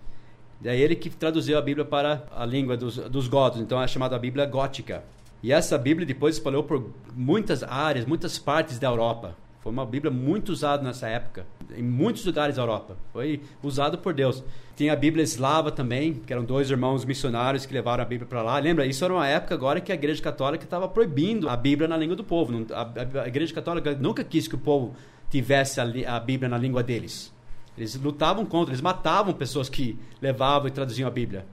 É 0.65 0.77
ele 0.77 0.97
que 0.97 1.09
traduziu 1.11 1.57
a 1.57 1.63
Bíblia 1.63 1.85
para 1.85 2.27
a 2.35 2.45
língua 2.45 2.77
dos, 2.77 2.97
dos 2.97 3.29
godos, 3.29 3.61
então 3.61 3.81
é 3.81 3.87
chamada 3.87 4.17
a 4.17 4.19
Bíblia 4.19 4.45
gótica. 4.45 5.05
E 5.43 5.53
essa 5.53 5.79
Bíblia 5.79 6.05
depois 6.05 6.35
espalhou 6.35 6.65
por 6.65 6.91
muitas 7.15 7.63
áreas, 7.63 8.05
muitas 8.05 8.39
partes 8.39 8.79
da 8.79 8.89
Europa. 8.89 9.37
Foi 9.61 9.73
uma 9.73 9.87
Bíblia 9.87 10.11
muito 10.11 10.51
usada 10.51 10.83
nessa 10.83 11.09
época, 11.09 11.47
em 11.77 11.83
muitos 11.83 12.25
lugares 12.25 12.57
da 12.57 12.63
Europa. 12.63 12.97
Foi 13.13 13.41
usado 13.63 13.99
por 13.99 14.15
Deus. 14.15 14.43
Tinha 14.77 14.93
a 14.93 14.97
Bíblia 14.97 15.23
eslava 15.23 15.71
também, 15.71 16.15
que 16.15 16.33
eram 16.33 16.45
dois 16.45 16.71
irmãos 16.71 17.05
missionários 17.05 17.67
que 17.67 17.75
levaram 17.75 18.03
a 18.03 18.07
Bíblia 18.07 18.27
para 18.27 18.43
lá. 18.43 18.59
Lembra? 18.59 18.87
Isso 18.87 19.05
era 19.05 19.13
uma 19.13 19.27
época 19.27 19.55
agora 19.55 19.81
que 19.81 19.93
a 19.93 19.95
Igreja 19.95 20.23
Católica 20.23 20.65
estava 20.65 20.89
proibindo 20.89 21.49
a 21.49 21.57
Bíblia 21.57 21.89
na 21.89 21.97
língua 21.97 22.17
do 22.17 22.25
povo. 22.25 22.67
A, 22.73 22.83
a, 22.83 23.23
a, 23.25 23.29
Igreja 23.29 23.53
Católica 23.53 23.95
nunca 23.95 24.25
quis 24.25 24.49
que 24.49 24.55
o 24.55 24.59
povo 24.59 24.95
tivesse 25.29 25.81
a, 25.81 26.17
a 26.17 26.21
Bíblia 26.21 26.49
na 26.49 26.57
língua 26.57 26.83
deles. 26.83 27.33
Eles 27.79 27.95
lutavam 27.97 28.45
contra, 28.45 28.73
eles 28.73 28.81
matavam 28.81 29.33
pessoas 29.33 29.69
que 29.69 29.99
levavam 30.21 30.69
e 30.69 30.71
traduziam 30.71 31.07
a 31.07 31.11
Bíblia. 31.11 31.47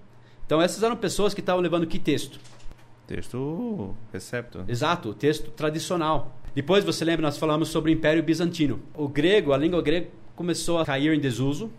Então 0.45 0.61
essas 0.61 0.83
eram 0.83 0.95
pessoas 0.95 1.33
que 1.33 1.39
estavam 1.39 1.61
levando 1.61 1.87
que 1.87 1.99
texto? 1.99 2.39
Texto 3.07 3.95
recepto. 4.11 4.65
Exato, 4.67 5.13
texto 5.13 5.51
tradicional. 5.51 6.35
Depois 6.53 6.83
você 6.83 7.03
lembra, 7.03 7.23
nós 7.23 7.37
falamos 7.37 7.69
sobre 7.69 7.91
o 7.91 7.93
Império 7.93 8.23
Bizantino. 8.23 8.79
O 8.93 9.07
grego, 9.07 9.53
a 9.53 9.57
língua 9.57 9.81
grega 9.81 10.07
começou 10.35 10.79
a 10.79 10.85
cair 10.85 11.13
em 11.13 11.19
desuso. 11.19 11.71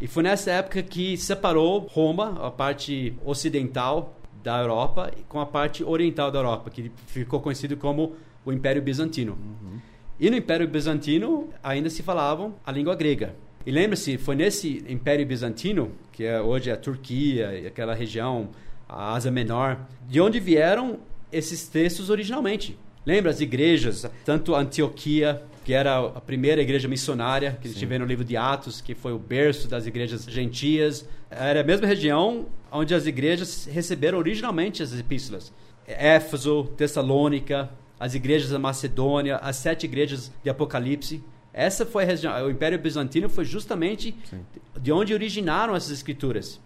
E 0.00 0.06
foi 0.06 0.22
nessa 0.22 0.50
época 0.52 0.82
que 0.82 1.16
separou 1.16 1.80
Roma, 1.80 2.38
a 2.46 2.50
parte 2.50 3.14
ocidental 3.24 4.16
da 4.42 4.60
Europa, 4.60 5.10
com 5.28 5.40
a 5.40 5.46
parte 5.46 5.82
oriental 5.82 6.30
da 6.30 6.38
Europa, 6.38 6.70
que 6.70 6.92
ficou 7.06 7.40
conhecido 7.40 7.76
como 7.76 8.14
o 8.44 8.52
Império 8.52 8.80
Bizantino. 8.80 9.32
Uhum. 9.32 9.80
E 10.20 10.30
no 10.30 10.36
Império 10.36 10.68
Bizantino 10.68 11.48
ainda 11.62 11.90
se 11.90 12.02
falavam 12.02 12.54
a 12.64 12.70
língua 12.70 12.94
grega. 12.94 13.34
E 13.68 13.70
lembre-se, 13.70 14.16
foi 14.16 14.34
nesse 14.34 14.82
Império 14.88 15.26
Bizantino, 15.26 15.92
que 16.10 16.24
é, 16.24 16.40
hoje 16.40 16.70
é 16.70 16.72
a 16.72 16.76
Turquia 16.78 17.52
e 17.52 17.66
aquela 17.66 17.94
região, 17.94 18.48
a 18.88 19.12
Ásia 19.12 19.30
Menor, 19.30 19.78
de 20.08 20.22
onde 20.22 20.40
vieram 20.40 21.00
esses 21.30 21.68
textos 21.68 22.08
originalmente. 22.08 22.78
Lembra 23.04 23.30
as 23.30 23.42
igrejas, 23.42 24.06
tanto 24.24 24.54
Antioquia, 24.54 25.42
que 25.66 25.74
era 25.74 25.98
a 25.98 26.18
primeira 26.18 26.62
igreja 26.62 26.88
missionária, 26.88 27.58
que 27.60 27.68
a 27.68 27.70
gente 27.70 27.84
vê 27.84 27.98
no 27.98 28.06
livro 28.06 28.24
de 28.24 28.38
Atos, 28.38 28.80
que 28.80 28.94
foi 28.94 29.12
o 29.12 29.18
berço 29.18 29.68
das 29.68 29.86
igrejas 29.86 30.24
gentias. 30.24 31.06
Era 31.30 31.60
a 31.60 31.62
mesma 31.62 31.86
região 31.86 32.46
onde 32.72 32.94
as 32.94 33.04
igrejas 33.04 33.68
receberam 33.70 34.16
originalmente 34.16 34.82
as 34.82 34.98
epístolas. 34.98 35.52
Éfeso, 35.86 36.72
Tessalônica, 36.74 37.68
as 38.00 38.14
igrejas 38.14 38.48
da 38.48 38.58
Macedônia, 38.58 39.36
as 39.36 39.56
sete 39.56 39.84
igrejas 39.84 40.32
de 40.42 40.48
Apocalipse. 40.48 41.22
Essa 41.58 41.84
foi 41.84 42.04
a 42.04 42.06
região. 42.06 42.46
O 42.46 42.50
Império 42.52 42.78
Bizantino 42.78 43.28
foi 43.28 43.44
justamente 43.44 44.14
Sim. 44.30 44.46
de 44.80 44.92
onde 44.92 45.12
originaram 45.12 45.74
essas 45.74 45.90
escrituras. 45.90 46.60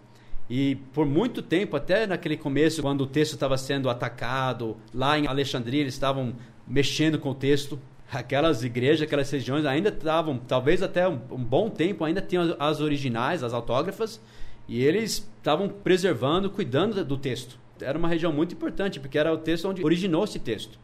E 0.47 0.75
por 0.93 1.03
muito 1.03 1.41
tempo, 1.41 1.75
até 1.75 2.05
naquele 2.05 2.37
começo, 2.37 2.79
quando 2.83 3.01
o 3.01 3.07
texto 3.07 3.33
estava 3.33 3.57
sendo 3.57 3.89
atacado, 3.89 4.77
lá 4.93 5.17
em 5.17 5.25
Alexandria 5.25 5.81
eles 5.81 5.95
estavam 5.95 6.35
mexendo 6.67 7.17
com 7.17 7.31
o 7.31 7.33
texto. 7.33 7.79
Aquelas 8.11 8.63
igrejas, 8.63 9.01
aquelas 9.01 9.31
regiões 9.31 9.65
ainda 9.65 9.89
estavam, 9.89 10.37
talvez 10.37 10.83
até 10.83 11.09
um, 11.09 11.19
um 11.31 11.43
bom 11.43 11.71
tempo, 11.71 12.03
ainda 12.03 12.21
tinham 12.21 12.55
as 12.59 12.79
originais, 12.79 13.41
as 13.41 13.51
autógrafas, 13.51 14.21
e 14.67 14.83
eles 14.83 15.27
estavam 15.37 15.69
preservando, 15.69 16.51
cuidando 16.51 17.03
do 17.03 17.17
texto. 17.17 17.57
Era 17.81 17.97
uma 17.97 18.07
região 18.07 18.31
muito 18.31 18.53
importante, 18.53 18.99
porque 18.99 19.17
era 19.17 19.33
o 19.33 19.37
texto 19.39 19.67
onde 19.67 19.83
originou 19.83 20.23
esse 20.23 20.37
texto. 20.37 20.77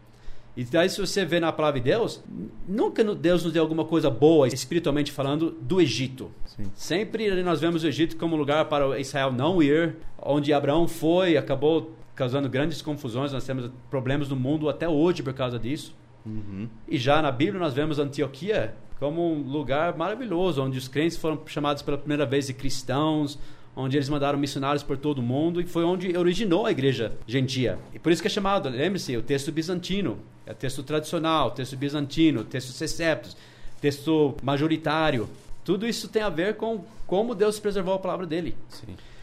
E 0.59 0.65
daí, 0.65 0.89
se 0.89 0.99
você 0.99 1.23
vê 1.23 1.39
na 1.39 1.53
palavra 1.53 1.79
de 1.79 1.89
Deus, 1.89 2.21
nunca 2.67 3.01
Deus 3.15 3.45
nos 3.45 3.53
deu 3.53 3.61
alguma 3.63 3.85
coisa 3.85 4.09
boa, 4.09 4.45
espiritualmente 4.45 5.09
falando, 5.09 5.51
do 5.51 5.79
Egito. 5.79 6.31
Sim. 6.45 6.65
Sempre 6.75 7.41
nós 7.41 7.61
vemos 7.61 7.81
o 7.85 7.87
Egito 7.87 8.17
como 8.17 8.35
lugar 8.35 8.65
para 8.65 8.99
Israel 8.99 9.31
não 9.31 9.63
ir, 9.63 9.95
onde 10.21 10.51
Abraão 10.51 10.85
foi, 10.85 11.37
acabou 11.37 11.93
causando 12.13 12.49
grandes 12.49 12.81
confusões. 12.81 13.31
Nós 13.31 13.45
temos 13.45 13.71
problemas 13.89 14.27
no 14.27 14.35
mundo 14.35 14.67
até 14.67 14.85
hoje 14.89 15.23
por 15.23 15.33
causa 15.33 15.57
disso. 15.57 15.95
Uhum. 16.25 16.67
E 16.89 16.97
já 16.97 17.21
na 17.21 17.31
Bíblia 17.31 17.57
nós 17.57 17.73
vemos 17.73 17.97
Antioquia 17.97 18.75
como 18.99 19.31
um 19.31 19.41
lugar 19.41 19.95
maravilhoso, 19.95 20.61
onde 20.61 20.77
os 20.77 20.89
crentes 20.89 21.15
foram 21.15 21.41
chamados 21.45 21.81
pela 21.81 21.97
primeira 21.97 22.25
vez 22.25 22.47
de 22.47 22.53
cristãos, 22.53 23.39
onde 23.79 23.95
eles 23.95 24.09
mandaram 24.09 24.37
missionários 24.37 24.83
por 24.83 24.97
todo 24.97 25.19
o 25.19 25.21
mundo 25.21 25.61
e 25.61 25.65
foi 25.65 25.85
onde 25.85 26.15
originou 26.17 26.65
a 26.65 26.71
igreja 26.71 27.13
gentia. 27.25 27.79
E 27.93 27.99
por 27.99 28.11
isso 28.11 28.21
que 28.21 28.27
é 28.27 28.31
chamado, 28.31 28.67
lembre-se, 28.67 29.15
o 29.15 29.21
texto 29.21 29.51
bizantino. 29.51 30.19
É 30.45 30.53
texto 30.53 30.83
tradicional, 30.83 31.51
texto 31.51 31.77
bizantino, 31.77 32.43
texto 32.43 32.71
seceptos, 32.71 33.37
texto 33.79 34.35
majoritário. 34.43 35.29
Tudo 35.63 35.87
isso 35.87 36.09
tem 36.09 36.21
a 36.21 36.29
ver 36.29 36.55
com 36.55 36.83
como 37.07 37.33
Deus 37.33 37.59
preservou 37.59 37.93
a 37.93 37.99
palavra 37.99 38.25
dele. 38.25 38.55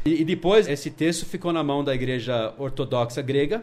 E, 0.04 0.22
e 0.22 0.24
depois, 0.24 0.66
esse 0.68 0.90
texto 0.90 1.26
ficou 1.26 1.52
na 1.52 1.62
mão 1.62 1.84
da 1.84 1.94
igreja 1.94 2.54
ortodoxa 2.58 3.20
grega, 3.20 3.62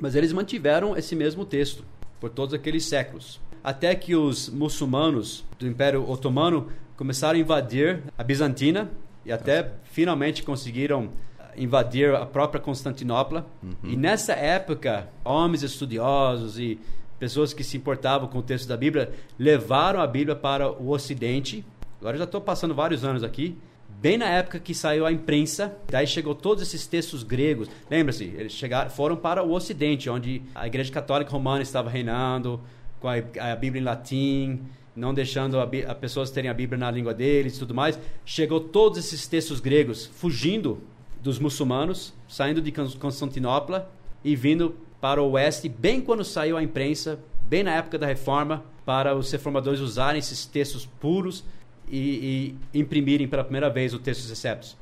mas 0.00 0.14
eles 0.14 0.32
mantiveram 0.32 0.96
esse 0.96 1.14
mesmo 1.14 1.44
texto 1.44 1.84
por 2.18 2.30
todos 2.30 2.54
aqueles 2.54 2.84
séculos. 2.84 3.40
Até 3.62 3.94
que 3.94 4.14
os 4.14 4.48
muçulmanos 4.48 5.44
do 5.58 5.66
Império 5.66 6.08
Otomano 6.08 6.68
começaram 6.96 7.36
a 7.36 7.42
invadir 7.42 8.02
a 8.16 8.22
Bizantina 8.22 8.90
e 9.26 9.32
até 9.32 9.72
finalmente 9.82 10.44
conseguiram 10.44 11.10
invadir 11.56 12.14
a 12.14 12.24
própria 12.24 12.60
Constantinopla. 12.60 13.44
Uhum. 13.62 13.90
E 13.90 13.96
nessa 13.96 14.32
época, 14.34 15.08
homens 15.24 15.64
estudiosos 15.64 16.58
e 16.58 16.78
pessoas 17.18 17.52
que 17.52 17.64
se 17.64 17.76
importavam 17.76 18.28
com 18.28 18.38
o 18.38 18.42
texto 18.42 18.68
da 18.68 18.76
Bíblia 18.76 19.12
levaram 19.38 20.00
a 20.00 20.06
Bíblia 20.06 20.36
para 20.36 20.70
o 20.70 20.90
Ocidente. 20.90 21.64
Agora 22.00 22.16
já 22.16 22.24
estou 22.24 22.40
passando 22.40 22.74
vários 22.74 23.04
anos 23.04 23.24
aqui. 23.24 23.58
Bem 23.88 24.18
na 24.18 24.28
época 24.28 24.60
que 24.60 24.74
saiu 24.74 25.06
a 25.06 25.10
imprensa, 25.10 25.74
daí 25.90 26.06
chegou 26.06 26.34
todos 26.34 26.62
esses 26.62 26.86
textos 26.86 27.22
gregos. 27.22 27.68
Lembra-se, 27.90 28.24
eles 28.24 28.52
chegaram, 28.52 28.90
foram 28.90 29.16
para 29.16 29.42
o 29.42 29.52
Ocidente, 29.52 30.10
onde 30.10 30.42
a 30.54 30.66
Igreja 30.66 30.92
Católica 30.92 31.30
Romana 31.30 31.62
estava 31.62 31.88
reinando, 31.88 32.60
com 33.00 33.08
a, 33.08 33.14
a 33.52 33.56
Bíblia 33.56 33.80
em 33.80 33.84
latim, 33.84 34.62
não 34.96 35.12
deixando 35.12 35.60
a, 35.60 35.64
a 35.88 35.94
pessoas 35.94 36.30
terem 36.30 36.50
a 36.50 36.54
Bíblia 36.54 36.78
na 36.78 36.90
língua 36.90 37.12
deles 37.12 37.56
e 37.56 37.58
tudo 37.58 37.74
mais. 37.74 37.98
Chegou 38.24 38.58
todos 38.58 38.98
esses 38.98 39.26
textos 39.28 39.60
gregos 39.60 40.06
fugindo 40.06 40.80
dos 41.22 41.38
muçulmanos, 41.38 42.14
saindo 42.26 42.62
de 42.62 42.72
Constantinopla 42.72 43.90
e 44.24 44.34
vindo 44.34 44.74
para 45.00 45.22
o 45.22 45.32
oeste, 45.32 45.68
bem 45.68 46.00
quando 46.00 46.24
saiu 46.24 46.56
a 46.56 46.62
imprensa, 46.62 47.20
bem 47.42 47.62
na 47.62 47.72
época 47.72 47.98
da 47.98 48.06
reforma, 48.06 48.64
para 48.84 49.14
os 49.14 49.30
reformadores 49.30 49.80
usarem 49.80 50.18
esses 50.18 50.46
textos 50.46 50.86
puros 50.86 51.44
e, 51.88 52.54
e 52.72 52.78
imprimirem 52.78 53.28
pela 53.28 53.44
primeira 53.44 53.68
vez 53.68 53.92
o 53.92 53.98
texto 53.98 54.28
receptos. 54.28 54.76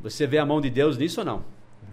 Você 0.00 0.26
vê 0.26 0.38
a 0.38 0.46
mão 0.46 0.60
de 0.60 0.70
Deus 0.70 0.96
nisso 0.96 1.20
ou 1.20 1.26
não? 1.26 1.44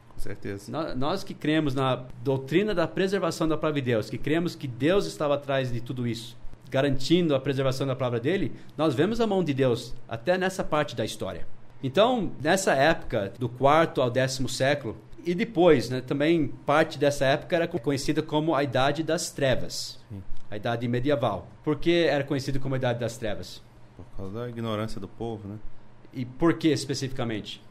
Com 0.10 0.20
certeza. 0.20 0.72
Nós, 0.72 0.98
nós 0.98 1.24
que 1.24 1.34
cremos 1.34 1.76
na 1.76 2.04
doutrina 2.24 2.74
da 2.74 2.88
preservação 2.88 3.48
da 3.48 3.58
palavra 3.58 3.82
de 3.82 3.86
Deus, 3.86 4.10
que 4.10 4.18
cremos 4.18 4.56
que 4.56 4.68
Deus 4.68 5.06
estava 5.06 5.36
atrás 5.36 5.72
de 5.72 5.80
tudo 5.80 6.08
isso, 6.08 6.36
garantindo 6.70 7.36
a 7.36 7.40
preservação 7.40 7.86
da 7.88 7.96
palavra 7.96 8.20
dele, 8.20 8.54
nós 8.78 8.94
vemos 8.94 9.22
a 9.22 9.28
mão 9.28 9.44
de 9.44 9.54
Deus 9.54 9.94
até 10.08 10.38
nessa 10.38 10.64
parte 10.64 10.96
da 10.96 11.06
história. 11.06 11.48
Então, 11.84 12.32
nessa 12.42 12.74
época, 12.74 13.34
do 13.38 13.48
quarto 13.48 14.02
ao 14.02 14.10
décimo 14.10 14.50
século, 14.50 14.98
e 15.24 15.36
depois, 15.36 15.90
né, 15.90 16.02
também 16.02 16.48
parte 16.66 16.98
dessa 16.98 17.26
época 17.26 17.56
era 17.56 17.68
conhecida 17.68 18.22
como 18.24 18.56
a 18.56 18.64
Idade 18.64 19.04
das 19.04 19.30
Trevas, 19.30 20.00
Sim. 20.10 20.24
a 20.50 20.56
Idade 20.56 20.88
Medieval. 20.88 21.48
Por 21.64 21.78
que 21.78 22.06
era 22.06 22.24
conhecida 22.24 22.60
como 22.60 22.76
a 22.76 22.78
Idade 22.78 23.00
das 23.00 23.18
Trevas? 23.18 23.62
Por 23.96 24.06
causa 24.16 24.40
da 24.40 24.50
ignorância 24.50 25.02
do 25.02 25.08
povo, 25.08 25.48
né? 25.48 25.58
E 26.14 26.24
por 26.24 26.54
que 26.54 26.70
especificamente? 26.70 27.62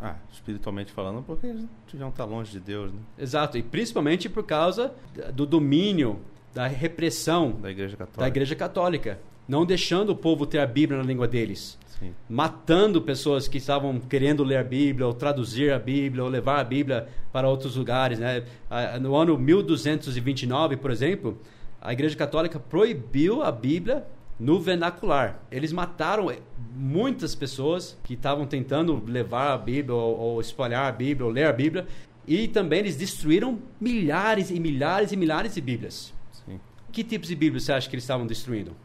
Ah, 0.00 0.16
espiritualmente 0.32 0.92
falando, 0.92 1.22
porque 1.22 1.46
eles 1.46 1.64
deviam 1.90 2.10
estar 2.10 2.24
longe 2.24 2.52
de 2.52 2.60
Deus, 2.60 2.92
né? 2.92 2.98
Exato, 3.18 3.56
e 3.56 3.62
principalmente 3.62 4.28
por 4.28 4.44
causa 4.44 4.92
do 5.32 5.46
domínio, 5.46 6.20
da 6.54 6.66
repressão 6.66 7.52
da 7.52 7.70
Igreja 7.70 7.96
Católica. 7.96 8.20
Da 8.20 8.28
igreja 8.28 8.54
católica 8.54 9.18
não 9.48 9.66
deixando 9.66 10.10
o 10.10 10.16
povo 10.16 10.46
ter 10.46 10.58
a 10.58 10.66
Bíblia 10.66 10.98
na 10.98 11.04
língua 11.04 11.26
deles 11.26 11.78
matando 12.28 13.00
pessoas 13.02 13.46
que 13.46 13.58
estavam 13.58 14.00
querendo 14.00 14.42
ler 14.42 14.56
a 14.56 14.64
Bíblia, 14.64 15.06
ou 15.06 15.12
traduzir 15.12 15.72
a 15.72 15.78
Bíblia, 15.78 16.24
ou 16.24 16.28
levar 16.28 16.60
a 16.60 16.64
Bíblia 16.64 17.08
para 17.32 17.48
outros 17.48 17.76
lugares. 17.76 18.18
Né? 18.18 18.44
No 19.00 19.14
ano 19.14 19.38
1229, 19.38 20.76
por 20.76 20.90
exemplo, 20.90 21.38
a 21.80 21.92
Igreja 21.92 22.16
Católica 22.16 22.58
proibiu 22.58 23.42
a 23.42 23.52
Bíblia 23.52 24.04
no 24.38 24.58
vernacular. 24.58 25.40
Eles 25.50 25.72
mataram 25.72 26.34
muitas 26.74 27.34
pessoas 27.34 27.96
que 28.02 28.14
estavam 28.14 28.46
tentando 28.46 29.02
levar 29.06 29.52
a 29.52 29.58
Bíblia, 29.58 29.94
ou, 29.94 30.18
ou 30.18 30.40
espalhar 30.40 30.88
a 30.88 30.92
Bíblia, 30.92 31.26
ou 31.26 31.32
ler 31.32 31.46
a 31.46 31.52
Bíblia. 31.52 31.86
E 32.26 32.48
também 32.48 32.80
eles 32.80 32.96
destruíram 32.96 33.58
milhares 33.80 34.50
e 34.50 34.58
milhares 34.58 35.12
e 35.12 35.16
milhares 35.16 35.54
de 35.54 35.60
Bíblias. 35.60 36.12
Que 36.92 37.02
tipos 37.02 37.28
de 37.28 37.34
Bíblias 37.34 37.64
você 37.64 37.72
acha 37.72 37.88
que 37.88 37.96
eles 37.96 38.04
estavam 38.04 38.26
destruindo? 38.26 38.76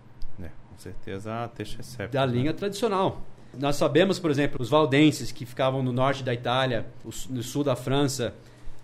Com 0.78 0.82
certeza 0.84 1.43
a 1.43 1.48
texto 1.48 1.80
é 2.00 2.08
Da 2.08 2.26
né? 2.28 2.34
linha 2.34 2.54
tradicional. 2.54 3.24
Nós 3.58 3.78
sabemos, 3.78 4.20
por 4.20 4.30
exemplo, 4.30 4.62
os 4.62 4.70
valdenses 4.70 5.32
que 5.32 5.43
ficavam 5.43 5.82
no 5.82 5.91
norte 5.91 6.24
da 6.24 6.32
Itália, 6.32 6.86
no 7.04 7.41
sul 7.41 7.63
da 7.63 7.76
França, 7.76 8.36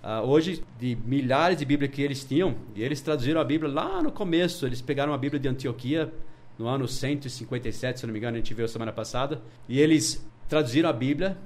uh, 0.03 0.25
hoje, 0.25 0.63
de 0.79 0.97
milhares 1.05 1.55
de 1.55 1.65
Bíblias 1.65 1.93
que 1.93 2.01
eles 2.01 2.23
tinham, 2.23 2.55
e 2.75 2.81
eles 2.81 2.99
traduziram 2.99 3.39
a 3.39 3.43
Bíblia 3.43 3.71
lá 3.71 4.01
no 4.01 4.11
começo. 4.11 4.65
Eles 4.65 4.81
pegaram 4.81 5.13
a 5.13 5.17
Bíblia 5.19 5.39
de 5.39 5.47
Antioquia, 5.47 6.11
no 6.57 6.67
ano 6.67 6.87
157, 6.87 7.99
se 7.99 8.07
não 8.07 8.13
me 8.13 8.17
engano, 8.17 8.37
a 8.37 8.39
gente 8.39 8.55
viu 8.55 8.67
semana 8.67 8.91
passada, 8.91 9.39
e 9.69 9.79
eles 9.79 10.27
traduziram 10.49 10.89
a 10.89 10.93
Bíblia 10.93 11.37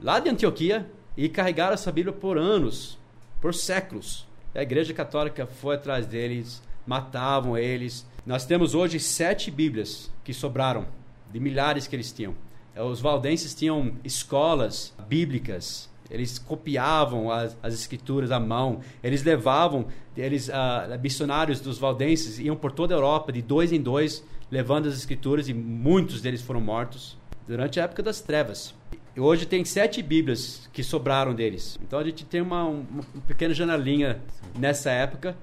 lá 0.00 0.20
de 0.20 0.30
Antioquia 0.30 0.88
e 1.16 1.28
carregaram 1.28 1.74
essa 1.74 1.90
Bíblia 1.90 2.14
por 2.14 2.38
anos, 2.38 2.96
por 3.40 3.52
séculos. 3.52 4.24
A 4.54 4.62
Igreja 4.62 4.94
Católica 4.94 5.46
foi 5.46 5.74
atrás 5.74 6.06
deles, 6.06 6.62
matavam 6.86 7.56
eles. 7.58 8.06
Nós 8.24 8.44
temos 8.44 8.74
hoje 8.74 9.00
sete 9.00 9.50
Bíblias 9.50 10.10
que 10.24 10.32
sobraram, 10.32 10.86
de 11.32 11.40
milhares 11.40 11.86
que 11.86 11.96
eles 11.96 12.12
tinham. 12.12 12.34
Os 12.76 13.00
valdenses 13.00 13.54
tinham 13.54 13.92
escolas 14.04 14.94
bíblicas, 15.08 15.90
eles 16.10 16.38
copiavam 16.38 17.30
as, 17.30 17.56
as 17.62 17.74
escrituras 17.74 18.30
à 18.30 18.38
mão, 18.38 18.80
eles 19.02 19.22
levavam, 19.22 19.86
eles 20.16 20.48
uh, 20.48 20.98
missionários 21.00 21.60
dos 21.60 21.78
valdenses 21.78 22.38
iam 22.38 22.54
por 22.54 22.72
toda 22.72 22.94
a 22.94 22.96
Europa 22.96 23.32
de 23.32 23.42
dois 23.42 23.72
em 23.72 23.80
dois 23.80 24.22
levando 24.50 24.86
as 24.88 24.94
escrituras 24.94 25.48
e 25.48 25.54
muitos 25.54 26.20
deles 26.20 26.42
foram 26.42 26.60
mortos 26.60 27.16
durante 27.46 27.80
a 27.80 27.84
época 27.84 28.02
das 28.02 28.20
trevas. 28.20 28.74
E 29.14 29.20
hoje 29.20 29.46
tem 29.46 29.64
sete 29.64 30.02
Bíblias 30.02 30.68
que 30.72 30.82
sobraram 30.82 31.34
deles. 31.34 31.78
Então 31.82 31.98
a 31.98 32.04
gente 32.04 32.24
tem 32.24 32.40
uma, 32.40 32.64
uma 32.64 33.02
pequena 33.26 33.54
janelinha 33.54 34.20
nessa 34.58 34.90
época. 34.90 35.36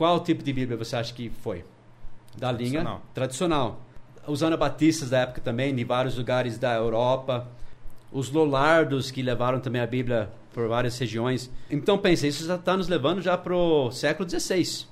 Qual 0.00 0.18
tipo 0.20 0.42
de 0.42 0.50
Bíblia 0.50 0.78
você 0.78 0.96
acha 0.96 1.12
que 1.12 1.28
foi? 1.28 1.62
Da 2.34 2.50
linha 2.50 3.02
tradicional. 3.12 3.82
Os 4.26 4.42
anabatistas 4.42 5.10
da 5.10 5.18
época 5.18 5.42
também, 5.42 5.78
em 5.78 5.84
vários 5.84 6.16
lugares 6.16 6.56
da 6.56 6.74
Europa. 6.74 7.46
Os 8.10 8.30
lolardos 8.30 9.10
que 9.10 9.20
levaram 9.20 9.60
também 9.60 9.82
a 9.82 9.86
Bíblia 9.86 10.30
por 10.54 10.66
várias 10.68 10.98
regiões. 10.98 11.50
Então 11.70 11.98
pense, 11.98 12.26
isso 12.26 12.46
já 12.46 12.54
está 12.54 12.78
nos 12.78 12.88
levando 12.88 13.20
já 13.20 13.36
para 13.36 13.54
o 13.54 13.90
século 13.90 14.26
XVI. 14.26 14.64
Sim. 14.64 14.86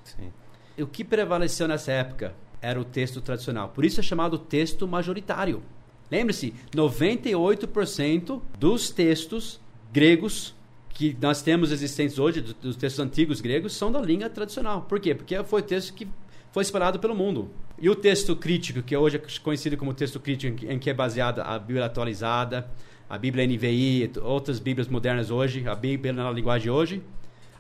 O 0.79 0.87
que 0.87 1.03
prevaleceu 1.03 1.67
nessa 1.67 1.91
época 1.91 2.35
era 2.61 2.79
o 2.79 2.85
texto 2.85 3.23
tradicional. 3.23 3.71
Por 3.71 3.87
isso 3.87 4.01
é 4.01 4.03
chamado 4.03 4.37
texto 4.37 4.87
majoritário. 4.87 5.63
Lembre-se, 6.11 6.53
98% 6.77 8.43
dos 8.59 8.91
textos 8.91 9.59
gregos 9.91 10.55
que 10.99 11.17
nós 11.23 11.41
temos 11.41 11.71
existentes 11.71 12.19
hoje, 12.19 12.41
dos 12.41 12.75
textos 12.75 12.99
antigos 12.99 13.41
gregos, 13.41 13.73
são 13.73 13.93
da 13.93 14.01
língua 14.01 14.29
tradicional. 14.29 14.83
Por 14.83 14.99
quê? 14.99 15.15
Porque 15.15 15.41
foi 15.45 15.63
texto 15.63 15.95
que 15.95 16.09
foi 16.51 16.65
espalhado 16.65 16.99
pelo 16.99 17.15
mundo. 17.15 17.49
E 17.79 17.89
o 17.89 17.95
texto 17.95 18.35
crítico, 18.35 18.83
que 18.83 18.97
hoje 18.97 19.17
é 19.17 19.23
conhecido 19.41 19.77
como 19.77 19.95
texto 19.95 20.19
crítico, 20.19 20.67
em 20.67 20.77
que 20.77 20.91
é 20.91 20.95
baseada 20.95 21.45
a 21.45 21.57
Bíblia 21.57 21.85
atualizada, 21.85 22.69
a 23.09 23.17
Bíblia 23.17 23.47
NVI, 23.47 24.11
outras 24.21 24.59
Bíblias 24.59 24.89
modernas 24.89 25.31
hoje, 25.31 25.69
a 25.69 25.75
Bíblia 25.77 26.13
na 26.13 26.33
linguagem 26.33 26.69
hoje, 26.69 27.01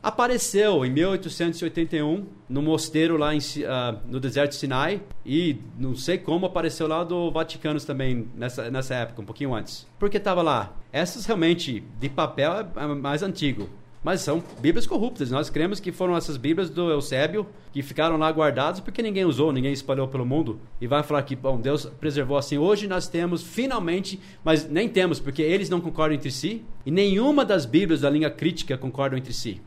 apareceu 0.02 0.84
em 0.84 0.90
1881 0.90 2.26
no 2.48 2.62
mosteiro 2.62 3.16
lá 3.16 3.34
em, 3.34 3.38
uh, 3.38 3.98
no 4.06 4.18
deserto 4.20 4.50
de 4.50 4.56
Sinai 4.56 5.02
e 5.24 5.56
não 5.78 5.94
sei 5.94 6.18
como 6.18 6.46
apareceu 6.46 6.86
lá 6.86 7.04
do 7.04 7.30
Vaticano 7.30 7.80
também 7.80 8.28
nessa, 8.34 8.70
nessa 8.70 8.94
época, 8.94 9.22
um 9.22 9.24
pouquinho 9.24 9.54
antes. 9.54 9.86
Porque 9.98 10.16
estava 10.16 10.42
lá. 10.42 10.72
Essas 10.92 11.26
realmente 11.26 11.84
de 12.00 12.08
papel 12.08 12.52
é, 12.52 12.66
é 12.76 12.86
mais 12.86 13.22
antigo. 13.22 13.68
Mas 14.02 14.20
são 14.20 14.42
Bíblias 14.60 14.86
corruptas. 14.86 15.30
Nós 15.30 15.50
cremos 15.50 15.80
que 15.80 15.90
foram 15.90 16.16
essas 16.16 16.36
Bíblias 16.36 16.70
do 16.70 16.90
Eusébio 16.90 17.46
que 17.72 17.82
ficaram 17.82 18.16
lá 18.16 18.30
guardadas 18.30 18.80
porque 18.80 19.02
ninguém 19.02 19.24
usou, 19.24 19.52
ninguém 19.52 19.72
espalhou 19.72 20.06
pelo 20.06 20.24
mundo. 20.24 20.60
E 20.80 20.86
vai 20.86 21.02
falar 21.02 21.22
que, 21.22 21.34
bom, 21.34 21.60
Deus 21.60 21.84
preservou 21.84 22.36
assim. 22.38 22.58
Hoje 22.58 22.86
nós 22.86 23.08
temos, 23.08 23.42
finalmente, 23.42 24.20
mas 24.44 24.68
nem 24.68 24.88
temos, 24.88 25.18
porque 25.18 25.42
eles 25.42 25.68
não 25.68 25.80
concordam 25.80 26.16
entre 26.16 26.30
si. 26.30 26.64
E 26.86 26.90
nenhuma 26.90 27.44
das 27.44 27.66
Bíblias 27.66 28.00
da 28.02 28.10
linha 28.10 28.30
crítica 28.30 28.78
concordam 28.78 29.18
entre 29.18 29.32
si. 29.32 29.60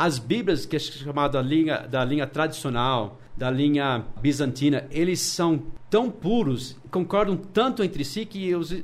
As 0.00 0.18
Bíblias, 0.18 0.64
que 0.64 0.76
é 0.76 0.78
chamada 0.78 1.42
linha, 1.42 1.86
da 1.86 2.02
linha 2.02 2.26
tradicional, 2.26 3.20
da 3.36 3.50
linha 3.50 4.06
bizantina, 4.18 4.86
eles 4.90 5.20
são 5.20 5.62
tão 5.90 6.10
puros, 6.10 6.74
concordam 6.90 7.36
tanto 7.36 7.84
entre 7.84 8.02
si 8.02 8.24
que 8.24 8.54
os, 8.54 8.74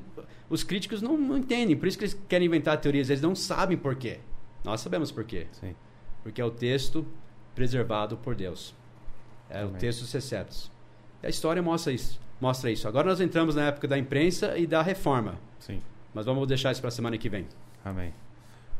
os 0.50 0.62
críticos 0.62 1.00
não, 1.00 1.16
não 1.16 1.38
entendem. 1.38 1.74
Por 1.74 1.88
isso 1.88 1.96
que 1.96 2.04
eles 2.04 2.20
querem 2.28 2.46
inventar 2.46 2.78
teorias, 2.82 3.08
eles 3.08 3.22
não 3.22 3.34
sabem 3.34 3.78
por 3.78 3.96
quê. 3.96 4.18
Nós 4.62 4.82
sabemos 4.82 5.10
por 5.10 5.24
quê. 5.24 5.46
Sim. 5.52 5.74
Porque 6.22 6.38
é 6.38 6.44
o 6.44 6.50
texto 6.50 7.06
preservado 7.54 8.18
por 8.18 8.34
Deus. 8.34 8.74
É 9.48 9.60
Amém. 9.60 9.74
o 9.74 9.78
texto 9.78 10.04
Seceptus. 10.04 10.70
A 11.22 11.30
história 11.30 11.62
mostra 11.62 11.94
isso, 11.94 12.20
mostra 12.38 12.70
isso. 12.70 12.86
Agora 12.86 13.08
nós 13.08 13.22
entramos 13.22 13.54
na 13.54 13.68
época 13.68 13.88
da 13.88 13.96
imprensa 13.96 14.58
e 14.58 14.66
da 14.66 14.82
reforma. 14.82 15.38
Sim. 15.58 15.80
Mas 16.12 16.26
vamos 16.26 16.46
deixar 16.46 16.72
isso 16.72 16.82
para 16.82 16.88
a 16.88 16.92
semana 16.92 17.16
que 17.16 17.30
vem. 17.30 17.46
Amém. 17.82 18.12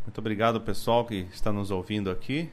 Muito 0.07 0.19
obrigado, 0.19 0.61
pessoal 0.61 1.05
que 1.05 1.27
está 1.33 1.53
nos 1.53 1.73
ouvindo 1.73 2.09
aqui, 2.09 2.49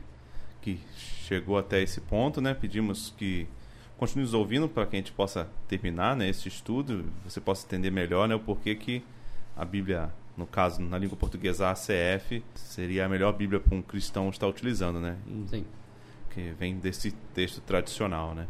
que 0.59 0.79
chegou 0.95 1.55
até 1.55 1.83
esse 1.83 2.01
ponto, 2.01 2.41
né? 2.41 2.51
Pedimos 2.55 3.13
que 3.15 3.47
continue 3.95 4.23
nos 4.23 4.33
ouvindo 4.33 4.67
para 4.67 4.87
que 4.87 4.95
a 4.95 4.99
gente 4.99 5.11
possa 5.11 5.47
terminar 5.67 6.15
né, 6.15 6.27
esse 6.27 6.47
estudo, 6.47 7.05
você 7.23 7.39
possa 7.39 7.65
entender 7.67 7.91
melhor 7.91 8.27
né, 8.27 8.33
o 8.33 8.39
porquê 8.39 8.73
que 8.73 9.03
a 9.55 9.63
Bíblia, 9.63 10.09
no 10.35 10.47
caso, 10.47 10.81
na 10.81 10.97
língua 10.97 11.15
portuguesa, 11.15 11.69
ACF, 11.69 12.43
seria 12.55 13.05
a 13.05 13.09
melhor 13.09 13.31
Bíblia 13.33 13.59
para 13.59 13.77
um 13.77 13.83
cristão 13.83 14.29
estar 14.31 14.47
utilizando, 14.47 14.99
né? 14.99 15.15
Sim. 15.45 15.63
Que 16.31 16.55
vem 16.59 16.79
desse 16.79 17.11
texto 17.35 17.61
tradicional, 17.61 18.33
né? 18.33 18.47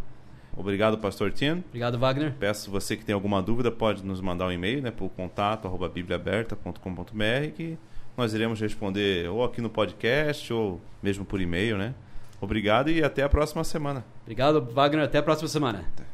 Obrigado, 0.55 0.97
pastor 0.97 1.29
Tino. 1.33 1.61
Obrigado, 1.67 1.99
Wagner. 1.99 2.33
Peço 2.39 2.71
você 2.71 2.95
que 2.95 3.03
tem 3.03 3.13
alguma 3.13 3.43
dúvida, 3.43 3.69
pode 3.69 4.01
nos 4.01 4.21
mandar 4.21 4.47
um 4.47 4.51
e-mail, 4.51 4.81
né, 4.81 4.91
por 4.91 5.09
contato, 5.09 5.67
arroba 5.67 5.89
bibliaaberta.com.br, 5.89 7.51
que 7.53 7.77
nós 8.17 8.33
iremos 8.33 8.59
responder 8.59 9.29
ou 9.29 9.43
aqui 9.43 9.61
no 9.61 9.69
podcast 9.69 10.51
ou 10.53 10.81
mesmo 11.01 11.25
por 11.25 11.41
e-mail, 11.41 11.77
né? 11.77 11.93
Obrigado 12.39 12.89
e 12.89 13.03
até 13.03 13.23
a 13.23 13.29
próxima 13.29 13.63
semana. 13.63 14.05
Obrigado, 14.23 14.61
Wagner. 14.61 15.05
Até 15.05 15.17
a 15.17 15.23
próxima 15.23 15.47
semana. 15.47 16.12